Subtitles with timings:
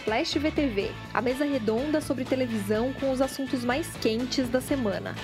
[0.00, 5.14] Splash VTV, a mesa redonda sobre televisão com os assuntos mais quentes da semana.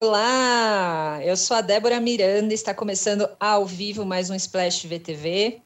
[0.00, 5.60] Olá, eu sou a Débora Miranda, está começando ao vivo mais um Splash VTV.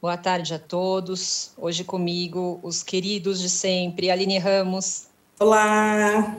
[0.00, 1.52] Boa tarde a todos.
[1.58, 5.08] Hoje comigo os queridos de sempre, Aline Ramos.
[5.40, 6.36] Olá.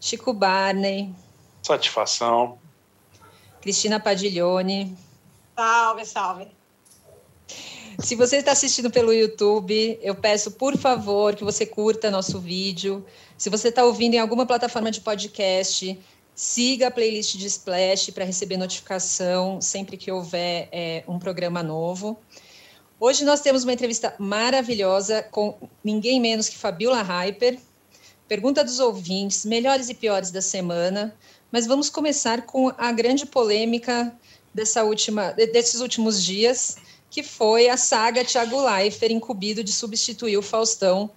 [0.00, 1.14] Chico Barney.
[1.62, 2.59] Satisfação.
[3.60, 4.96] Cristina Padiglione.
[5.56, 6.48] Salve, salve.
[7.98, 13.04] Se você está assistindo pelo YouTube, eu peço, por favor, que você curta nosso vídeo.
[13.36, 15.98] Se você está ouvindo em alguma plataforma de podcast,
[16.34, 22.18] siga a playlist de Splash para receber notificação sempre que houver é, um programa novo.
[22.98, 27.58] Hoje nós temos uma entrevista maravilhosa com ninguém menos que Fabiola Hyper.
[28.26, 31.14] Pergunta dos ouvintes, melhores e piores da semana.
[31.50, 34.14] Mas vamos começar com a grande polêmica
[34.54, 36.76] dessa última, desses últimos dias,
[37.10, 41.10] que foi a saga Thiago Leifert incumbido de substituir o Faustão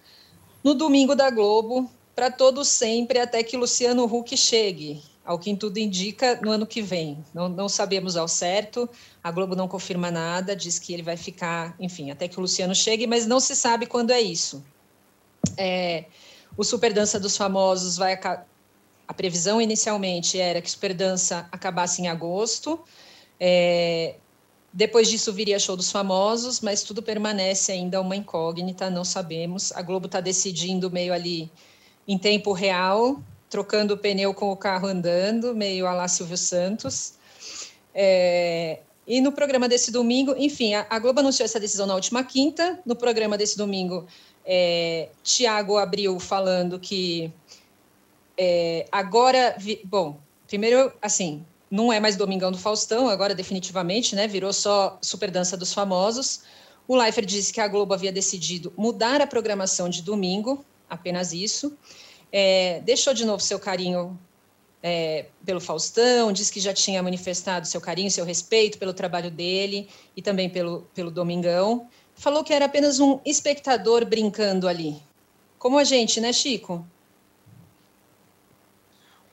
[0.63, 5.77] no domingo da Globo para todo sempre até que Luciano Huck chegue, ao que tudo
[5.77, 7.23] indica no ano que vem.
[7.33, 8.89] Não, não sabemos ao certo,
[9.23, 12.73] a Globo não confirma nada, diz que ele vai ficar, enfim, até que o Luciano
[12.73, 14.63] chegue, mas não se sabe quando é isso.
[15.57, 16.05] É,
[16.55, 18.13] o Super Dança dos Famosos vai
[19.07, 22.79] a previsão inicialmente era que Superdança acabasse em agosto.
[23.39, 24.15] É,
[24.71, 29.71] depois disso viria Show dos Famosos, mas tudo permanece ainda uma incógnita, não sabemos.
[29.73, 31.51] A Globo está decidindo meio ali
[32.07, 37.13] em tempo real, trocando o pneu com o carro andando, meio a lá Silvio Santos.
[37.93, 42.23] É, e no programa desse domingo, enfim, a, a, Globo anunciou essa decisão na última
[42.23, 42.79] quinta.
[42.85, 44.07] No programa desse domingo,
[44.45, 47.31] é, Tiago abriu falando que
[48.37, 54.27] é, agora, vi, bom, primeiro, assim, não é mais Domingão do Faustão, agora definitivamente, né?
[54.27, 56.41] Virou só Super Dança dos Famosos.
[56.87, 61.75] O Leifert disse que a Globo havia decidido mudar a programação de domingo, apenas isso.
[62.31, 64.19] É, deixou de novo seu carinho
[64.83, 69.87] é, pelo Faustão, disse que já tinha manifestado seu carinho, seu respeito pelo trabalho dele
[70.15, 71.87] e também pelo, pelo Domingão.
[72.15, 75.01] Falou que era apenas um espectador brincando ali.
[75.57, 76.85] Como a gente, né, Chico?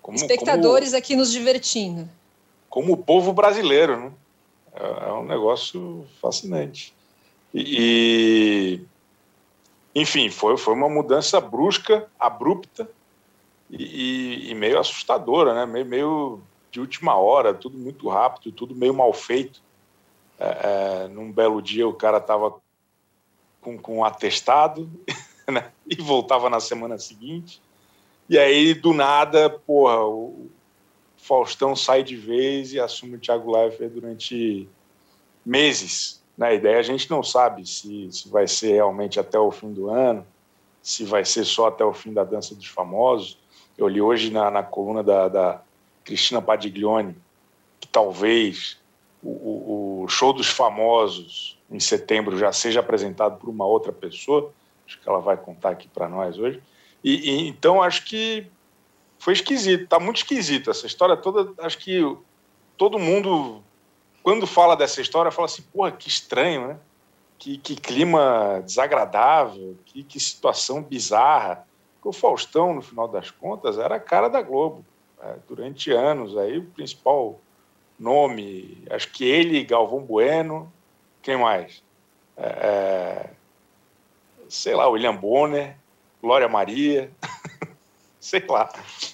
[0.02, 2.08] Como, Espectadores como, aqui nos divertindo.
[2.68, 4.12] Como o povo brasileiro, né?
[4.74, 6.94] É, é um negócio fascinante.
[7.52, 8.80] E,
[9.94, 12.88] e, enfim, foi, foi uma mudança brusca, abrupta
[13.68, 15.66] e, e, meio assustadora, né?
[15.66, 16.40] Meio, meio
[16.70, 19.60] de última hora, tudo muito rápido, tudo meio mal feito.
[20.38, 22.54] É, é, num belo dia o cara estava
[23.60, 24.90] com, com um atestado
[25.50, 25.70] né?
[25.86, 27.60] e voltava na semana seguinte.
[28.30, 30.48] E aí, do nada, porra, o
[31.16, 34.68] Faustão sai de vez e assume o Thiago Leifert durante
[35.44, 36.22] meses.
[36.38, 36.54] Na né?
[36.54, 40.24] ideia, a gente não sabe se, se vai ser realmente até o fim do ano,
[40.80, 43.36] se vai ser só até o fim da Dança dos Famosos.
[43.76, 45.62] Eu li hoje na, na coluna da, da
[46.04, 47.16] Cristina Padiglione
[47.80, 48.78] que talvez
[49.24, 54.52] o, o, show dos famosos em setembro já seja apresentado por uma outra pessoa.
[54.86, 56.62] Acho que ela vai contar aqui para nós hoje.
[57.02, 58.46] E, e, então acho que
[59.18, 61.52] foi esquisito, tá muito esquisito essa história toda.
[61.62, 62.00] Acho que
[62.76, 63.62] todo mundo,
[64.22, 66.78] quando fala dessa história, fala assim: porra, que estranho, né?
[67.38, 71.66] Que, que clima desagradável, que, que situação bizarra.
[71.94, 74.84] Porque o Faustão, no final das contas, era a cara da Globo.
[75.22, 77.38] É, durante anos, aí o principal
[77.98, 80.72] nome, acho que ele, Galvão Bueno,
[81.22, 81.82] quem mais?
[82.38, 83.30] É, é
[84.48, 85.76] sei lá, William Bonner,
[86.20, 87.10] Glória Maria,
[88.20, 88.72] sei lá.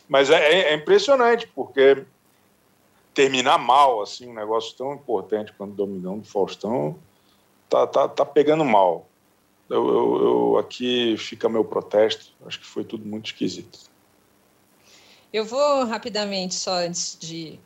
[0.09, 2.05] Mas é, é, impressionante, porque
[3.15, 6.99] terminar mal, assim, um negócio tão importante quanto o Domingão do Faustão,
[7.69, 9.06] tá, tá, tá pegando mal.
[9.69, 13.78] Eu, eu, eu, aqui fica meu protesto, acho que foi tudo muito esquisito.
[15.33, 17.58] Eu vou rapidamente, só antes de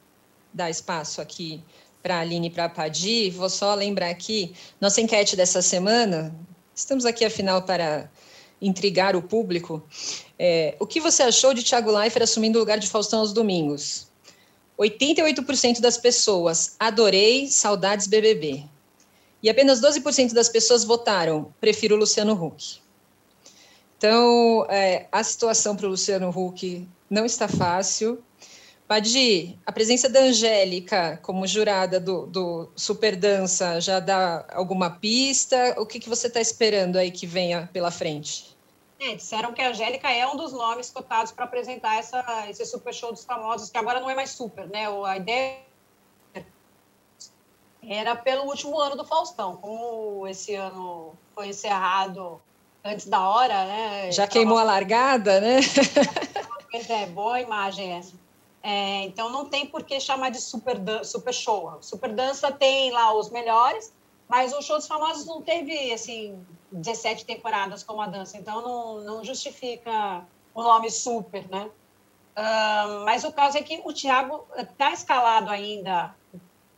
[0.52, 1.62] dar espaço aqui
[2.02, 6.34] para a Aline e para a Padi, vou só lembrar aqui, nossa enquete dessa semana,
[6.74, 8.10] estamos aqui afinal para
[8.60, 9.82] intrigar o público.
[10.38, 14.08] É, o que você achou de Thiago Leifert assumindo o lugar de Faustão aos domingos?
[14.78, 18.64] 88% das pessoas adorei, saudades BBB.
[19.42, 22.80] E apenas 12% das pessoas votaram prefiro Luciano Huck.
[23.98, 28.22] Então, é, a situação para o Luciano Huck não está fácil.
[28.88, 35.76] Padi, a presença da Angélica como jurada do, do Super Dança já dá alguma pista?
[35.78, 38.49] O que, que você está esperando aí que venha pela frente?
[39.00, 42.92] É, disseram que a Angélica é um dos nomes cotados para apresentar essa, esse super
[42.92, 44.86] show dos famosos, que agora não é mais super, né?
[45.06, 45.60] A ideia
[47.82, 49.56] era pelo último ano do Faustão.
[49.56, 52.38] Como esse ano foi encerrado
[52.84, 54.12] antes da hora, né?
[54.12, 55.60] Já queimou a largada, né?
[56.70, 58.14] Pois é, boa imagem essa.
[58.62, 61.78] É, então não tem por que chamar de super, super show.
[61.80, 63.92] Super dança tem lá os melhores,
[64.28, 66.38] mas o show dos famosos não teve assim
[66.72, 70.24] 17 temporadas como a dança, então não, não justifica
[70.54, 71.70] o nome super, né?
[72.36, 76.14] Uh, mas o caso é que o Thiago está escalado ainda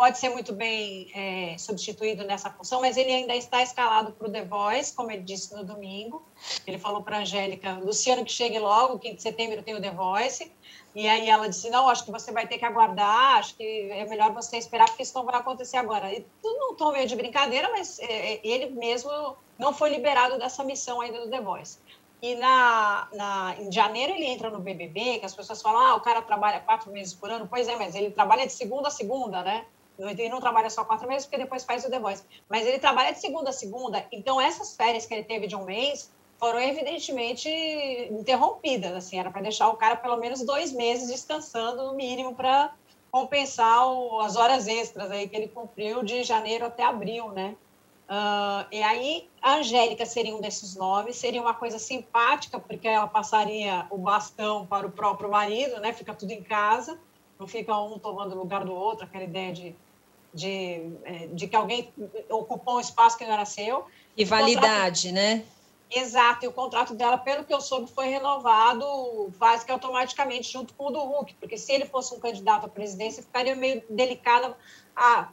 [0.03, 4.33] pode ser muito bem é, substituído nessa função, mas ele ainda está escalado para o
[4.33, 6.27] The Voice, como ele disse no domingo.
[6.67, 9.93] Ele falou para a Angélica, Luciano, que chegue logo, que em setembro tem o The
[9.93, 10.51] Voice.
[10.93, 13.63] E aí ela disse, não, acho que você vai ter que aguardar, acho que
[13.93, 16.13] é melhor você esperar, porque isso não vai acontecer agora.
[16.13, 20.65] E num tom meio de brincadeira, mas é, é, ele mesmo não foi liberado dessa
[20.65, 21.79] missão ainda do The Voice.
[22.21, 26.01] E na, na, em janeiro ele entra no BBB, que as pessoas falam, ah, o
[26.01, 27.47] cara trabalha quatro meses por ano.
[27.49, 29.65] Pois é, mas ele trabalha de segunda a segunda, né?
[29.99, 32.25] Ele não trabalha só quatro meses, porque depois faz o The Voice.
[32.49, 34.07] Mas ele trabalha de segunda a segunda.
[34.11, 37.49] Então, essas férias que ele teve de um mês foram evidentemente
[38.11, 38.93] interrompidas.
[38.95, 42.73] Assim, era para deixar o cara pelo menos dois meses descansando, no mínimo, para
[43.11, 47.55] compensar o, as horas extras aí que ele cumpriu de janeiro até abril, né?
[48.09, 53.07] Uh, e aí, a Angélica seria um desses nomes, seria uma coisa simpática, porque ela
[53.07, 55.93] passaria o bastão para o próprio marido, né?
[55.93, 56.99] Fica tudo em casa
[57.43, 59.75] não fica um tomando lugar do outro, aquela ideia de,
[60.33, 61.93] de, é, de que alguém
[62.31, 63.85] ocupou um espaço que não era seu.
[64.17, 65.15] E validade, contrato...
[65.15, 65.45] né?
[65.91, 68.87] Exato, e o contrato dela, pelo que eu soube, foi renovado
[69.39, 72.69] quase que automaticamente junto com o do Hulk, porque se ele fosse um candidato à
[72.69, 74.55] presidência, ficaria meio delicado
[74.97, 75.29] a,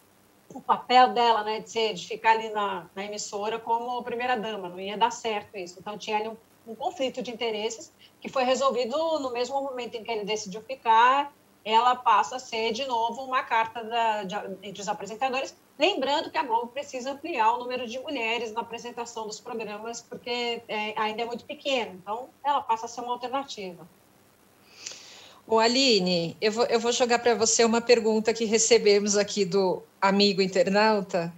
[0.54, 4.80] o papel dela, né, de, ser, de ficar ali na, na emissora como primeira-dama, não
[4.80, 5.78] ia dar certo isso.
[5.80, 6.36] Então, tinha ali um,
[6.68, 11.32] um conflito de interesses que foi resolvido no mesmo momento em que ele decidiu ficar
[11.64, 15.56] ela passa a ser, de novo, uma carta da, de, entre os apresentadores.
[15.78, 20.62] Lembrando que a Globo precisa ampliar o número de mulheres na apresentação dos programas, porque
[20.68, 22.00] é, ainda é muito pequeno.
[22.02, 23.88] Então, ela passa a ser uma alternativa.
[25.48, 29.82] O Aline, eu vou, eu vou jogar para você uma pergunta que recebemos aqui do
[30.00, 31.34] amigo internauta,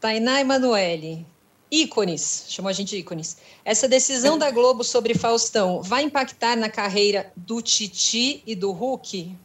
[0.00, 1.26] Tainá Emanuele.
[1.70, 3.36] Ícones, chamou a gente de ícones.
[3.64, 9.36] Essa decisão da Globo sobre Faustão vai impactar na carreira do Titi e do Hulk?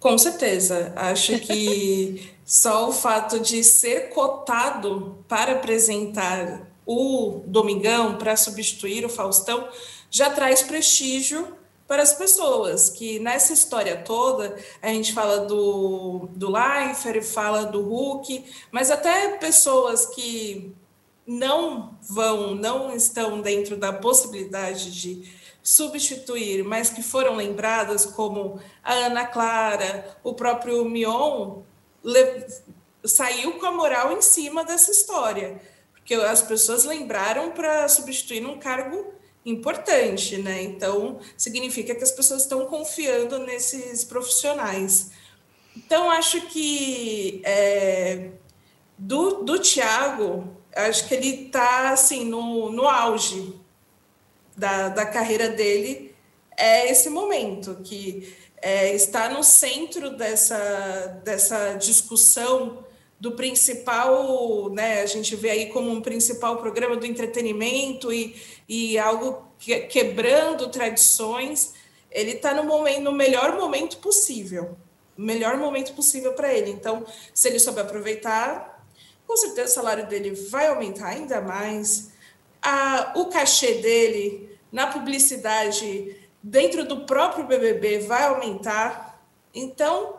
[0.00, 0.92] Com certeza.
[0.96, 9.08] Acho que só o fato de ser cotado para apresentar o Domingão, para substituir o
[9.08, 9.68] Faustão,
[10.10, 16.50] já traz prestígio para as pessoas, que nessa história toda, a gente fala do, do
[16.50, 20.74] Leifert, fala do Hulk, mas até pessoas que
[21.26, 25.37] não vão, não estão dentro da possibilidade de
[25.68, 31.58] substituir, mas que foram lembradas, como a Ana Clara, o próprio Mion,
[33.04, 35.60] saiu com a moral em cima dessa história,
[35.92, 39.12] porque as pessoas lembraram para substituir um cargo
[39.44, 40.62] importante, né?
[40.62, 45.10] Então, significa que as pessoas estão confiando nesses profissionais.
[45.76, 48.30] Então, acho que é,
[48.96, 53.67] do, do Tiago, acho que ele está assim, no, no auge
[54.58, 56.14] da, da carreira dele
[56.56, 62.84] é esse momento, que é, está no centro dessa, dessa discussão
[63.20, 68.36] do principal, né, a gente vê aí como um principal programa do entretenimento e,
[68.68, 71.74] e algo que, quebrando tradições,
[72.10, 74.76] ele está no momento, no melhor momento possível,
[75.16, 76.70] melhor momento possível para ele.
[76.70, 77.04] Então,
[77.34, 78.84] se ele souber aproveitar,
[79.26, 82.10] com certeza o salário dele vai aumentar ainda mais,
[82.68, 89.24] a, o cachê dele na publicidade dentro do próprio BBB vai aumentar.
[89.54, 90.18] Então,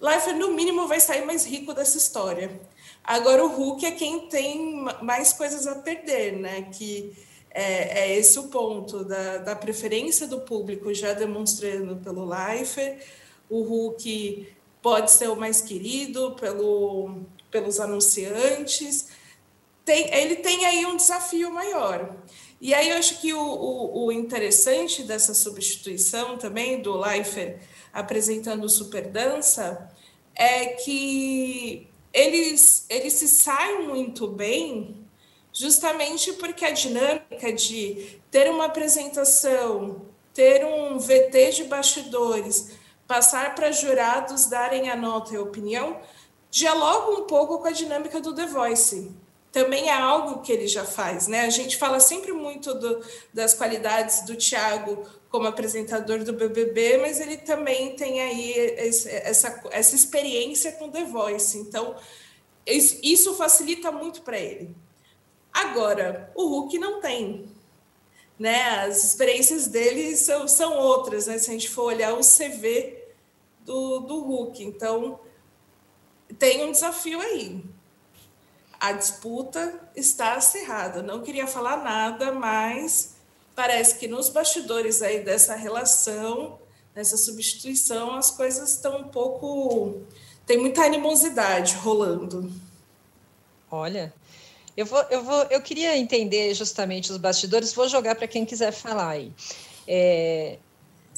[0.00, 2.60] Life no mínimo vai sair mais rico dessa história.
[3.02, 6.62] Agora o Hulk é quem tem mais coisas a perder, né?
[6.72, 7.12] Que
[7.50, 12.98] é, é esse o ponto da, da preferência do público já demonstrando pelo Life.
[13.48, 14.48] O Hulk
[14.80, 19.08] pode ser o mais querido pelo, pelos anunciantes.
[19.84, 22.16] Tem, ele tem aí um desafio maior.
[22.60, 27.60] E aí eu acho que o, o, o interessante dessa substituição também do Leifert
[27.92, 29.90] apresentando o Super Dança
[30.34, 35.04] é que eles, eles se saem muito bem
[35.52, 42.72] justamente porque a dinâmica de ter uma apresentação, ter um VT de bastidores,
[43.06, 46.00] passar para jurados darem a nota e a opinião,
[46.50, 49.12] dialoga um pouco com a dinâmica do The Voice
[49.54, 51.42] também é algo que ele já faz, né?
[51.42, 53.00] A gente fala sempre muito do,
[53.32, 59.94] das qualidades do Thiago como apresentador do BBB, mas ele também tem aí essa, essa
[59.94, 61.94] experiência com The Voice, então
[62.66, 64.74] isso facilita muito para ele.
[65.52, 67.46] Agora, o Hulk não tem,
[68.36, 68.80] né?
[68.80, 71.38] As experiências dele são, são outras, né?
[71.38, 73.04] Se a gente for olhar o CV
[73.60, 75.20] do, do Hulk, então
[76.40, 77.62] tem um desafio aí
[78.88, 81.02] a disputa está acirrada.
[81.02, 83.14] Não queria falar nada, mas
[83.54, 86.58] parece que nos bastidores aí dessa relação,
[86.94, 90.02] nessa substituição, as coisas estão um pouco.
[90.46, 92.52] Tem muita animosidade rolando.
[93.70, 94.12] Olha,
[94.76, 97.72] eu vou, eu vou, eu queria entender justamente os bastidores.
[97.72, 99.32] Vou jogar para quem quiser falar aí.
[99.88, 100.58] É,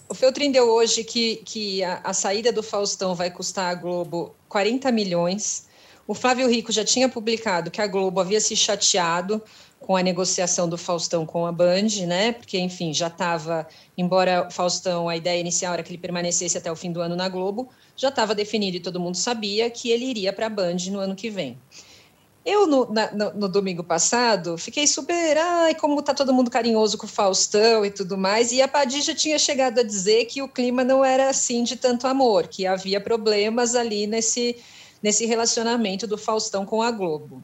[0.08, 4.36] o Feltrin deu hoje que, que a, a, saída do Faustão vai custar a Globo
[4.48, 5.66] 40 milhões.
[6.08, 9.42] O Flávio Rico já tinha publicado que a Globo havia se chateado
[9.80, 12.32] com a negociação do Faustão com a Band, né?
[12.32, 16.76] Porque, enfim, já estava, embora Faustão, a ideia inicial era que ele permanecesse até o
[16.76, 20.32] fim do ano na Globo, já estava definido e todo mundo sabia que ele iria
[20.32, 21.58] para a Band no ano que vem.
[22.44, 25.36] Eu, no, na, no, no, domingo passado, fiquei super.
[25.36, 28.52] Ai, como tá todo mundo carinhoso com o Faustão e tudo mais.
[28.52, 31.74] E a Padir já tinha chegado a dizer que o clima não era assim de
[31.74, 34.54] tanto amor, que havia problemas ali nesse,
[35.02, 37.42] nesse relacionamento do Faustão com a Globo.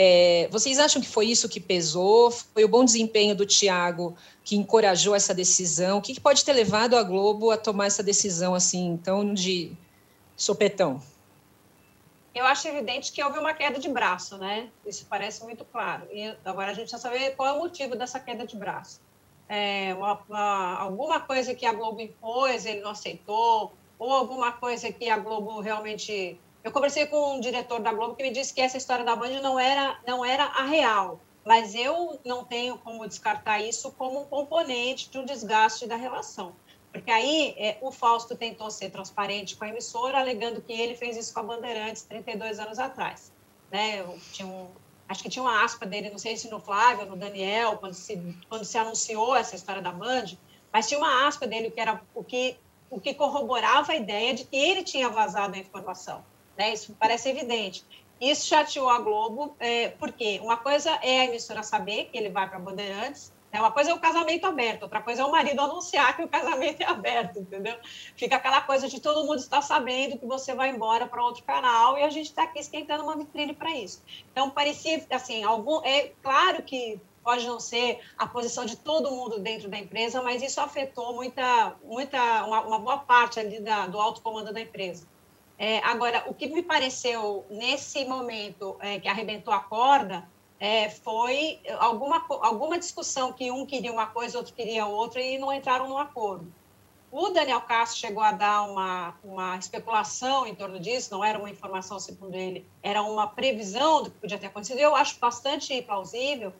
[0.00, 2.30] É, vocês acham que foi isso que pesou?
[2.30, 5.98] Foi o bom desempenho do Tiago que encorajou essa decisão?
[5.98, 9.72] O que, que pode ter levado a Globo a tomar essa decisão assim, tão de
[10.36, 11.02] sopetão?
[12.32, 14.68] Eu acho evidente que houve uma queda de braço, né?
[14.86, 16.06] Isso parece muito claro.
[16.12, 19.00] E agora a gente precisa saber qual é o motivo dessa queda de braço.
[19.48, 24.92] É uma, uma, alguma coisa que a Globo impôs, ele não aceitou, ou alguma coisa
[24.92, 28.60] que a Globo realmente eu conversei com um diretor da Globo que me disse que
[28.60, 33.08] essa história da Band não era, não era a real, mas eu não tenho como
[33.08, 36.52] descartar isso como um componente de um desgaste da relação.
[36.92, 41.16] Porque aí é, o Fausto tentou ser transparente com a emissora, alegando que ele fez
[41.16, 43.32] isso com a Bandeirantes 32 anos atrás.
[43.70, 44.04] Né?
[44.32, 44.68] tinha um,
[45.08, 48.36] acho que tinha uma aspa dele, não sei se no Flávio, no Daniel, quando se,
[48.46, 50.36] quando se anunciou essa história da Band,
[50.70, 52.58] mas tinha uma aspa dele que era o que,
[52.90, 56.22] o que corroborava a ideia de que ele tinha vazado a informação.
[56.58, 56.74] Né?
[56.74, 57.86] Isso parece evidente.
[58.20, 62.48] Isso chateou a Globo, é, porque uma coisa é a emissora saber que ele vai
[62.48, 63.60] para Bandeirantes, né?
[63.60, 66.80] uma coisa é o casamento aberto, outra coisa é o marido anunciar que o casamento
[66.82, 67.78] é aberto, entendeu?
[68.16, 71.96] Fica aquela coisa de todo mundo estar sabendo que você vai embora para outro canal
[71.96, 74.02] e a gente está aqui esquentando uma vitrine para isso.
[74.32, 79.38] Então, parecia, assim, algum, é claro que pode não ser a posição de todo mundo
[79.38, 84.00] dentro da empresa, mas isso afetou muita, muita uma, uma boa parte ali da, do
[84.00, 85.06] alto comando da empresa.
[85.58, 90.28] É, agora, o que me pareceu nesse momento é, que arrebentou a corda
[90.60, 95.52] é, foi alguma, alguma discussão que um queria uma coisa, outro queria outra e não
[95.52, 96.52] entraram no acordo.
[97.10, 101.50] O Daniel Castro chegou a dar uma, uma especulação em torno disso, não era uma
[101.50, 104.78] informação, segundo ele, era uma previsão do que podia ter acontecido.
[104.78, 106.52] Eu acho bastante plausível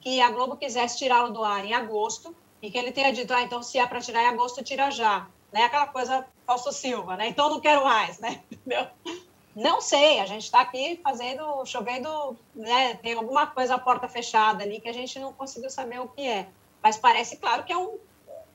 [0.00, 3.42] que a Globo quisesse tirá-lo do ar em agosto e que ele tenha dito, ah,
[3.42, 5.64] então se é para tirar em agosto, tira já né?
[5.64, 7.28] Aquela coisa Fausto Silva, né?
[7.28, 8.42] Então não quero mais, né?
[8.50, 8.86] Entendeu?
[9.54, 12.94] Não sei, a gente está aqui fazendo, chovendo, né?
[12.96, 16.26] Tem alguma coisa a porta fechada ali que a gente não conseguiu saber o que
[16.26, 16.46] é.
[16.82, 17.98] Mas parece claro que é um,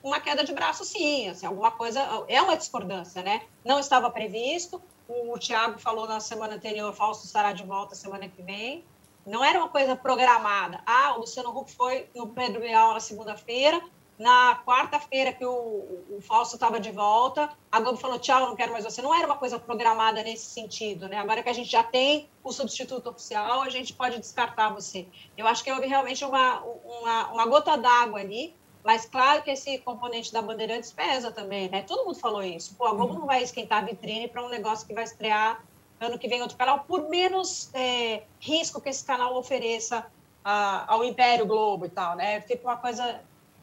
[0.04, 1.28] uma queda de braço, sim.
[1.28, 3.42] Assim, alguma coisa é uma discordância, né?
[3.66, 4.82] Não estava previsto.
[5.08, 8.86] O, o Tiago falou na semana anterior, Fausto estará de volta semana que vem.
[9.26, 10.82] Não era uma coisa programada.
[10.86, 13.82] Ah, o Luciano Huck foi no Pedro Leal na segunda-feira,
[14.18, 18.72] na quarta-feira que o, o Fausto estava de volta, a Globo falou tchau, não quero
[18.72, 19.02] mais você.
[19.02, 21.18] Não era uma coisa programada nesse sentido, né?
[21.18, 25.08] Agora que a gente já tem o substituto oficial, a gente pode descartar você.
[25.36, 29.80] Eu acho que houve realmente uma, uma, uma gota d'água ali, mas claro que esse
[29.80, 31.82] componente da Bandeirantes pesa também, né?
[31.82, 32.76] Todo mundo falou isso.
[32.76, 35.64] Pô, a Globo não vai esquentar a vitrine para um negócio que vai estrear
[36.00, 40.06] ano que vem outro canal, por menos é, risco que esse canal ofereça
[40.44, 42.42] a, ao Império Globo e tal, né?
[42.42, 43.22] Fica uma coisa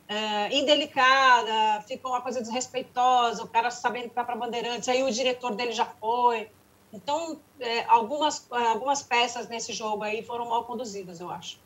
[0.09, 5.11] é, indelicada, ficou uma coisa desrespeitosa, o cara sabendo que vai para Bandeirantes, aí o
[5.12, 6.49] diretor dele já foi.
[6.93, 11.59] Então, é, algumas, algumas peças nesse jogo aí foram mal conduzidas, eu acho.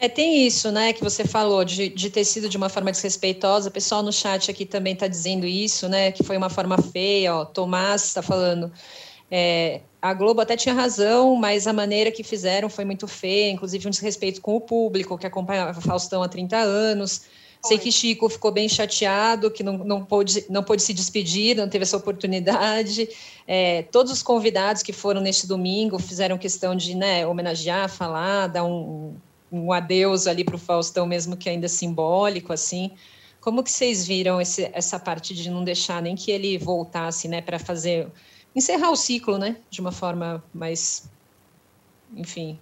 [0.00, 3.68] É, tem isso, né, que você falou, de, de ter sido de uma forma desrespeitosa.
[3.68, 7.36] O pessoal no chat aqui também está dizendo isso, né, que foi uma forma feia.
[7.36, 8.72] Ó, Tomás está falando.
[9.30, 13.86] É, a Globo até tinha razão, mas a maneira que fizeram foi muito feia, inclusive
[13.86, 17.22] um desrespeito com o público que acompanhava Faustão há 30 anos.
[17.64, 21.68] Sei que Chico ficou bem chateado, que não, não, pôde, não pôde se despedir, não
[21.68, 23.08] teve essa oportunidade.
[23.46, 28.64] É, todos os convidados que foram neste domingo fizeram questão de né, homenagear, falar, dar
[28.64, 29.14] um,
[29.52, 32.90] um adeus ali para o Faustão, mesmo que ainda simbólico, assim.
[33.40, 37.40] Como que vocês viram esse, essa parte de não deixar nem que ele voltasse, né,
[37.40, 38.08] para fazer
[38.54, 41.10] encerrar o ciclo, né, de uma forma mais,
[42.14, 42.58] enfim,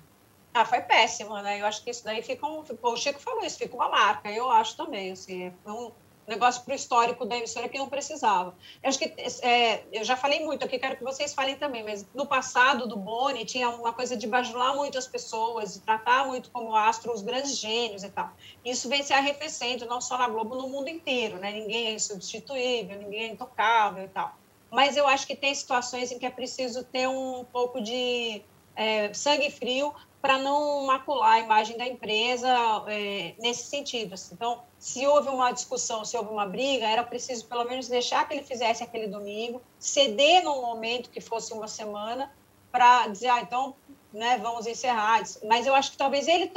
[0.52, 1.61] ah, foi péssimo, né?
[1.61, 2.64] Eu acho que isso daí fica um.
[2.82, 4.30] O Chico falou isso, fica uma marca.
[4.30, 5.92] Eu acho também, assim, foi um
[6.26, 8.54] negócio para o histórico da emissora que não precisava.
[8.82, 12.06] Eu acho que é, eu já falei muito aqui, quero que vocês falem também, mas
[12.14, 16.50] no passado do Boni tinha uma coisa de bajular muito as pessoas, de tratar muito
[16.50, 18.30] como astro os grandes gênios e tal.
[18.64, 21.52] Isso vem se arrefecendo, não só na Globo, no mundo inteiro, né?
[21.52, 24.39] Ninguém é insubstituível, ninguém é intocável e tal.
[24.70, 28.42] Mas eu acho que tem situações em que é preciso ter um pouco de
[28.76, 32.48] é, sangue frio para não macular a imagem da empresa
[32.88, 34.14] é, nesse sentido.
[34.14, 34.34] Assim.
[34.34, 38.34] Então, se houve uma discussão, se houve uma briga, era preciso pelo menos deixar que
[38.34, 42.30] ele fizesse aquele domingo, ceder num momento que fosse uma semana,
[42.70, 43.74] para dizer, ah, então,
[44.12, 45.22] né, vamos encerrar.
[45.44, 46.52] Mas eu acho que talvez ele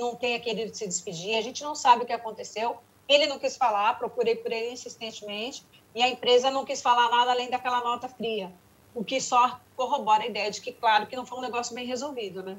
[0.00, 2.76] não tenha querido se despedir, a gente não sabe o que aconteceu.
[3.08, 5.64] Ele não quis falar, procurei por ele insistentemente,
[5.96, 8.52] e a empresa não quis falar nada além daquela nota fria,
[8.94, 11.86] o que só corrobora a ideia de que, claro, que não foi um negócio bem
[11.86, 12.58] resolvido, né?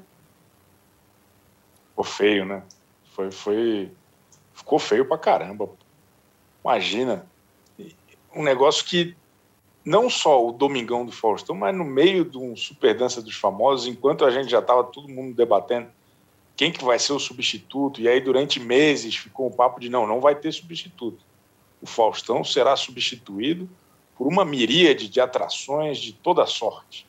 [1.90, 2.64] Ficou feio, né?
[3.14, 3.92] Foi, foi,
[4.52, 5.70] ficou feio pra caramba.
[6.64, 7.26] Imagina.
[8.34, 9.16] Um negócio que
[9.84, 13.86] não só o Domingão do Faustão, mas no meio de um Super Dança dos Famosos,
[13.86, 15.88] enquanto a gente já estava todo mundo debatendo
[16.56, 20.08] quem que vai ser o substituto, e aí durante meses ficou um papo de não,
[20.08, 21.27] não vai ter substituto.
[21.80, 23.68] O Faustão será substituído
[24.16, 27.06] por uma miríade de atrações de toda sorte.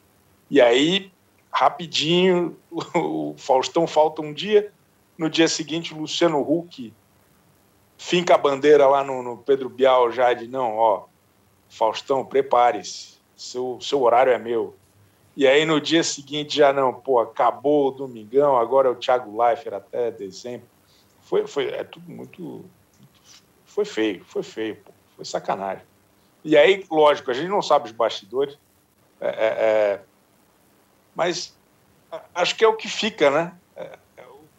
[0.49, 1.11] E aí,
[1.51, 2.57] rapidinho,
[2.95, 4.71] o Faustão falta um dia,
[5.17, 6.93] no dia seguinte, o Luciano Huck
[7.97, 11.05] finca a bandeira lá no, no Pedro Bial já de não, ó,
[11.67, 14.75] Faustão, prepare-se, seu, seu horário é meu.
[15.35, 19.41] E aí no dia seguinte já não, pô, acabou o domingão, agora é o Thiago
[19.41, 20.67] Leifert até dezembro.
[21.21, 22.65] Foi, foi, é tudo muito.
[23.69, 25.83] Foi feio, foi feio, pô, foi sacanagem.
[26.43, 28.57] E aí, lógico, a gente não sabe os bastidores,
[29.21, 30.01] é, é, é
[31.15, 31.58] mas
[32.34, 33.53] acho que é o que fica, né?
[33.75, 33.97] É,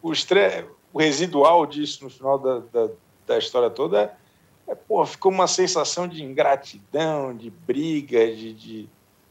[0.02, 0.66] o, estre...
[0.92, 2.92] o residual disso no final da, da,
[3.26, 4.02] da história toda
[4.68, 8.88] é, é pô, ficou uma sensação de ingratidão, de briga, de, de,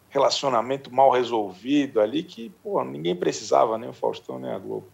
[0.10, 4.88] relacionamento mal resolvido ali que pô, ninguém precisava, nem o Faustão, nem a Globo.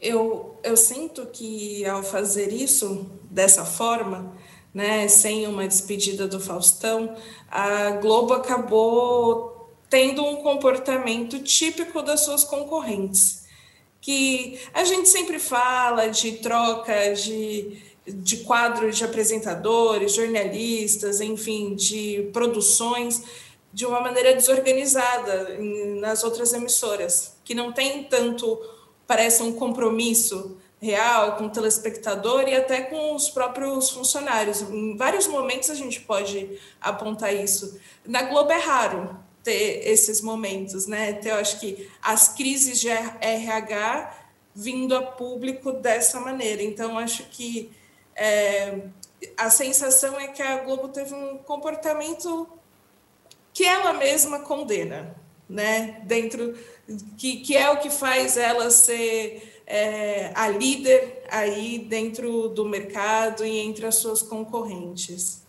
[0.00, 4.36] Eu, eu sinto que ao fazer isso dessa forma,
[4.74, 7.16] né, sem uma despedida do Faustão,
[7.50, 13.46] a Globo acabou tendo um comportamento típico das suas concorrentes
[14.06, 22.30] que a gente sempre fala de troca de, de quadros de apresentadores, jornalistas, enfim, de
[22.32, 23.20] produções
[23.72, 25.58] de uma maneira desorganizada
[26.00, 28.60] nas outras emissoras, que não tem tanto,
[29.06, 34.62] parece um compromisso real com o telespectador e até com os próprios funcionários.
[34.62, 37.80] Em vários momentos a gente pode apontar isso.
[38.04, 41.10] Na Globo é raro, ter esses momentos, né?
[41.10, 46.62] Então, eu acho que as crises de RH vindo a público dessa maneira.
[46.62, 47.70] Então, acho que
[48.16, 48.80] é,
[49.36, 52.48] a sensação é que a Globo teve um comportamento
[53.52, 55.14] que ela mesma condena,
[55.48, 56.00] né?
[56.04, 56.56] Dentro
[57.16, 63.44] que, que é o que faz ela ser é, a líder aí dentro do mercado
[63.44, 65.44] e entre as suas concorrentes.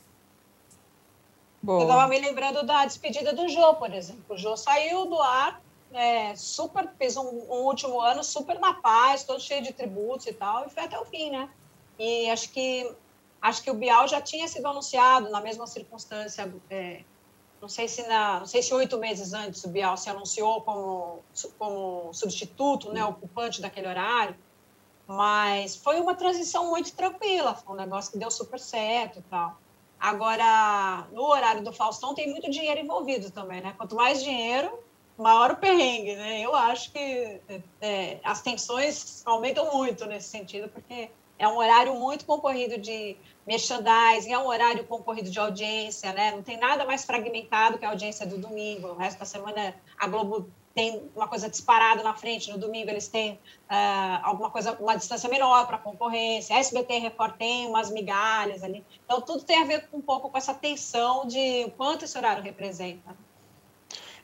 [1.61, 1.79] Bom.
[1.79, 4.23] Eu estava me lembrando da despedida do Jô, por exemplo.
[4.29, 5.61] O Jô saiu do ar,
[5.93, 10.33] é, super, fez um, um, último ano super na paz, todo cheio de tributos e
[10.33, 11.49] tal, e foi até o fim, né?
[11.99, 12.89] E acho que
[13.41, 16.51] acho que o Bial já tinha sido anunciado na mesma circunstância.
[16.69, 17.01] É,
[17.61, 21.19] não sei se na, não sei se oito meses antes o Bial se anunciou como,
[21.57, 24.35] como substituto, né, ocupante daquele horário,
[25.07, 29.57] mas foi uma transição muito tranquila, foi um negócio que deu super certo e tal.
[29.99, 33.73] Agora, no horário do Faustão tem muito dinheiro envolvido também, né?
[33.77, 34.77] Quanto mais dinheiro,
[35.17, 36.41] maior o perrengue, né?
[36.41, 37.41] Eu acho que
[37.81, 44.33] é, as tensões aumentam muito nesse sentido, porque é um horário muito concorrido de merchandising,
[44.33, 46.31] é um horário concorrido de audiência, né?
[46.31, 48.89] Não tem nada mais fragmentado que a audiência do domingo.
[48.89, 53.07] O resto da semana a Globo tem uma coisa disparada na frente, no domingo eles
[53.07, 57.89] têm uh, alguma coisa, uma distância menor para a concorrência, a SBT Record tem umas
[57.89, 58.85] migalhas ali.
[59.03, 62.15] Então, tudo tem a ver com, um pouco com essa tensão de o quanto esse
[62.15, 63.17] horário representa.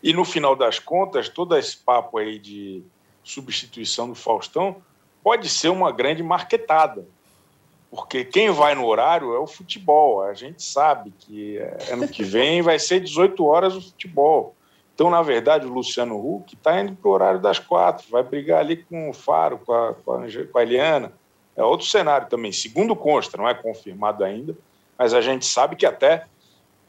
[0.03, 2.83] E no final das contas, todo esse papo aí de
[3.23, 4.79] substituição do Faustão
[5.23, 7.05] pode ser uma grande marketada.
[7.89, 10.23] porque quem vai no horário é o futebol.
[10.23, 14.55] A gente sabe que é, ano que vem vai ser 18 horas o futebol.
[14.95, 18.59] Então, na verdade, o Luciano Huck está indo para o horário das quatro, vai brigar
[18.59, 21.11] ali com o Faro, com a, com a, com a Eliana.
[21.55, 24.55] É outro cenário também, segundo consta, não é confirmado ainda,
[24.97, 26.25] mas a gente sabe que até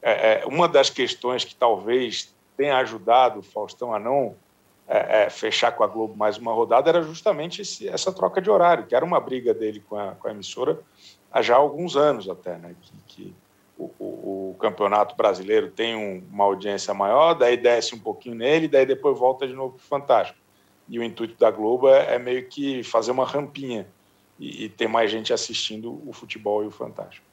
[0.01, 4.35] é, uma das questões que talvez tenha ajudado o Faustão a não
[4.87, 8.49] é, é, fechar com a Globo mais uma rodada era justamente esse, essa troca de
[8.49, 10.79] horário, que era uma briga dele com a, com a emissora
[11.31, 12.75] há já alguns anos até, né?
[12.81, 13.35] Que, que
[13.77, 18.67] o, o, o, campeonato brasileiro tem um, uma audiência maior, daí desce um pouquinho nele,
[18.67, 20.39] daí depois volta de novo para o Fantástico.
[20.87, 23.87] E o intuito da Globo é, é meio que fazer uma rampinha
[24.39, 27.25] e, e, ter mais gente assistindo o futebol e o Fantástico.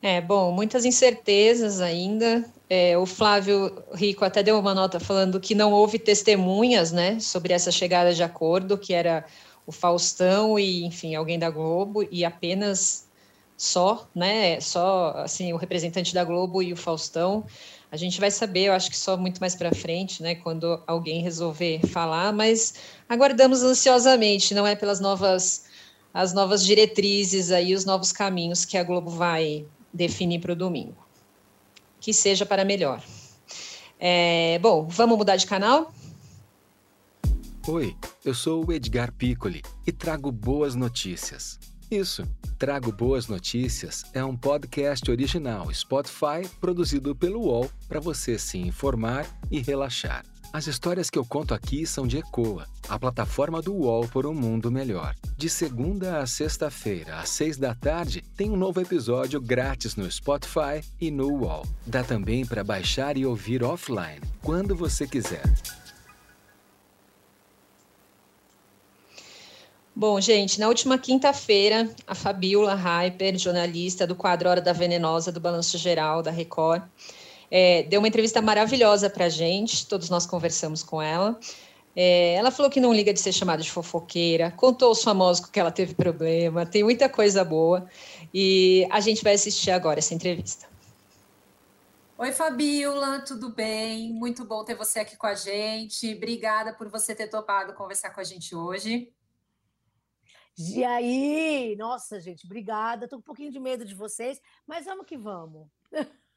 [0.00, 2.44] É, bom, muitas incertezas ainda.
[2.70, 7.52] É, o Flávio Rico até deu uma nota falando que não houve testemunhas, né, sobre
[7.52, 9.24] essa chegada de acordo, que era
[9.66, 13.08] o Faustão e, enfim, alguém da Globo e apenas
[13.56, 17.44] só, né, só assim o representante da Globo e o Faustão.
[17.90, 21.22] A gente vai saber, eu acho que só muito mais para frente, né, quando alguém
[21.22, 22.74] resolver falar, mas
[23.08, 25.66] aguardamos ansiosamente, não é pelas novas
[26.14, 30.96] as novas diretrizes aí, os novos caminhos que a Globo vai definir para o domingo.
[32.00, 33.02] Que seja para melhor.
[33.98, 35.92] É, bom, vamos mudar de canal?
[37.66, 41.58] Oi, eu sou o Edgar Piccoli e trago boas notícias.
[41.90, 42.22] Isso,
[42.58, 49.24] Trago Boas Notícias é um podcast original Spotify produzido pelo UOL para você se informar
[49.48, 50.24] e relaxar.
[50.50, 54.32] As histórias que eu conto aqui são de Ecoa, a plataforma do UOL por um
[54.32, 55.14] mundo melhor.
[55.36, 60.82] De segunda a sexta-feira, às seis da tarde, tem um novo episódio grátis no Spotify
[60.98, 61.66] e no UOL.
[61.86, 65.44] Dá também para baixar e ouvir offline, quando você quiser.
[69.94, 75.40] Bom, gente, na última quinta-feira, a Fabiola Hyper, jornalista do quadro Hora da Venenosa do
[75.40, 76.82] Balanço Geral da Record,
[77.50, 81.38] é, deu uma entrevista maravilhosa para a gente, todos nós conversamos com ela.
[81.96, 85.50] É, ela falou que não liga de ser chamada de fofoqueira, contou os famosos com
[85.50, 87.88] que ela teve problema, tem muita coisa boa.
[88.32, 90.68] E a gente vai assistir agora essa entrevista.
[92.16, 94.12] Oi, Fabiola, tudo bem?
[94.12, 96.14] Muito bom ter você aqui com a gente.
[96.14, 99.12] Obrigada por você ter topado conversar com a gente hoje.
[100.58, 103.06] E aí, nossa, gente, obrigada.
[103.06, 105.68] Tô com um pouquinho de medo de vocês, mas vamos que vamos.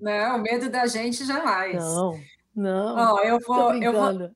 [0.00, 1.76] Não, medo da gente jamais.
[1.76, 2.20] Não,
[2.54, 3.14] não.
[3.14, 4.30] Ó, eu vou, eu vou,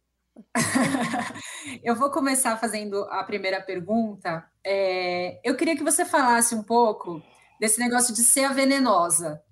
[1.82, 4.44] eu vou começar fazendo a primeira pergunta.
[4.64, 7.22] É, eu queria que você falasse um pouco
[7.60, 9.42] desse negócio de ser a venenosa.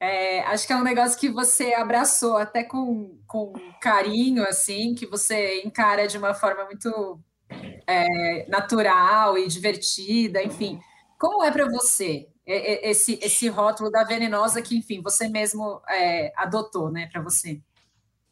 [0.00, 5.06] É, acho que é um negócio que você abraçou até com, com carinho, assim, que
[5.06, 7.20] você encara de uma forma muito
[7.86, 10.80] é, natural e divertida, enfim.
[11.18, 16.90] Como é para você esse, esse rótulo da venenosa que, enfim, você mesmo é, adotou,
[16.90, 17.60] né, para você?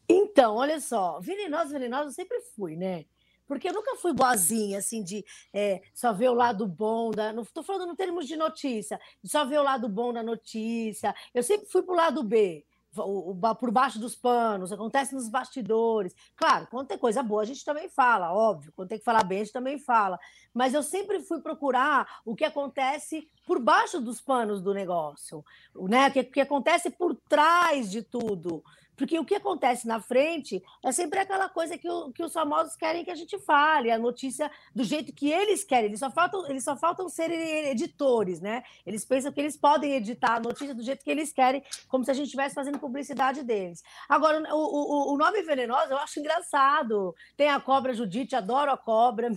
[0.09, 3.05] Então, olha só, venenosa, venenosa eu sempre fui, né?
[3.45, 7.31] Porque eu nunca fui boazinha, assim, de é, só ver o lado bom da.
[7.31, 11.15] Não estou falando em termos de notícia, de só ver o lado bom da notícia.
[11.33, 15.29] Eu sempre fui para o lado B o, o, por baixo dos panos, acontece nos
[15.29, 16.15] bastidores.
[16.35, 18.71] Claro, quando tem coisa boa, a gente também fala, óbvio.
[18.75, 20.19] Quando tem que falar bem, a gente também fala.
[20.53, 25.43] Mas eu sempre fui procurar o que acontece por baixo dos panos do negócio,
[25.75, 26.07] né?
[26.07, 28.63] O que, que acontece por trás de tudo.
[28.97, 32.75] Porque o que acontece na frente é sempre aquela coisa que, o, que os famosos
[32.75, 35.85] querem que a gente fale, a notícia do jeito que eles querem.
[35.85, 38.63] Eles só faltam, eles só faltam ser editores, né?
[38.85, 42.09] Eles pensam que eles podem editar a notícia do jeito que eles querem, como se
[42.09, 43.83] a gente estivesse fazendo publicidade deles.
[44.09, 47.15] Agora, o, o, o nome venenoso eu acho engraçado.
[47.37, 49.31] Tem a cobra Judite, adoro a cobra.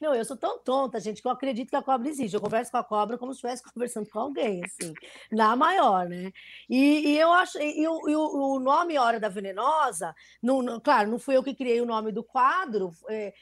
[0.00, 2.34] Não, eu sou tão tonta, gente, que eu acredito que a cobra existe.
[2.34, 4.92] Eu converso com a cobra como se estivesse conversando com alguém, assim,
[5.30, 6.32] na maior, né?
[6.68, 11.10] E, e eu acho, e, e, e, o, nome Hora da Venenosa, não, não, claro,
[11.10, 13.32] não fui eu que criei o nome do quadro, é,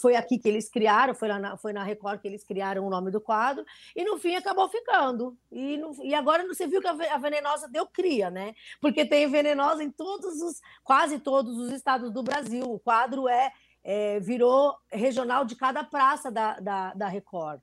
[0.00, 3.10] foi aqui que eles criaram, foi, na, foi na Record que eles criaram o nome
[3.10, 5.36] do quadro, e no fim acabou ficando.
[5.50, 8.54] E, no, e agora você viu que a, a Venenosa deu cria, né?
[8.80, 12.64] Porque tem Venenosa em todos os, quase todos os estados do Brasil.
[12.64, 13.52] O quadro é
[13.84, 17.60] é, virou regional de cada praça da, da, da Record.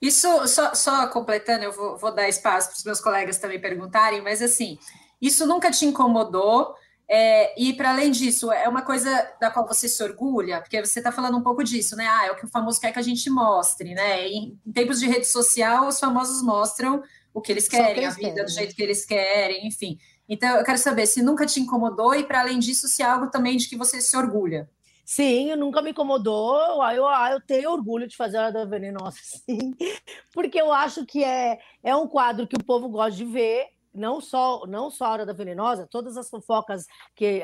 [0.00, 4.20] Isso, só, só, completando, eu vou, vou dar espaço para os meus colegas também perguntarem,
[4.20, 4.78] mas assim,
[5.20, 6.74] isso nunca te incomodou?
[7.08, 9.08] É, e para além disso, é uma coisa
[9.40, 12.06] da qual você se orgulha, porque você está falando um pouco disso, né?
[12.06, 14.26] Ah, é o que o famoso quer que a gente mostre, né?
[14.26, 18.14] Em, em tempos de rede social, os famosos mostram o que eles querem, que eles
[18.14, 18.44] a vida querem.
[18.44, 19.98] do jeito que eles querem, enfim.
[20.28, 23.30] Então, eu quero saber se nunca te incomodou e, para além disso, se é algo
[23.30, 24.68] também de que você se orgulha.
[25.06, 26.60] Sim, nunca me incomodou.
[26.90, 29.72] Eu, eu tenho orgulho de fazer a da Venenosa, sim,
[30.34, 34.20] porque eu acho que é, é um quadro que o povo gosta de ver não
[34.20, 37.42] só não só a hora da venenosa, todas as fofocas que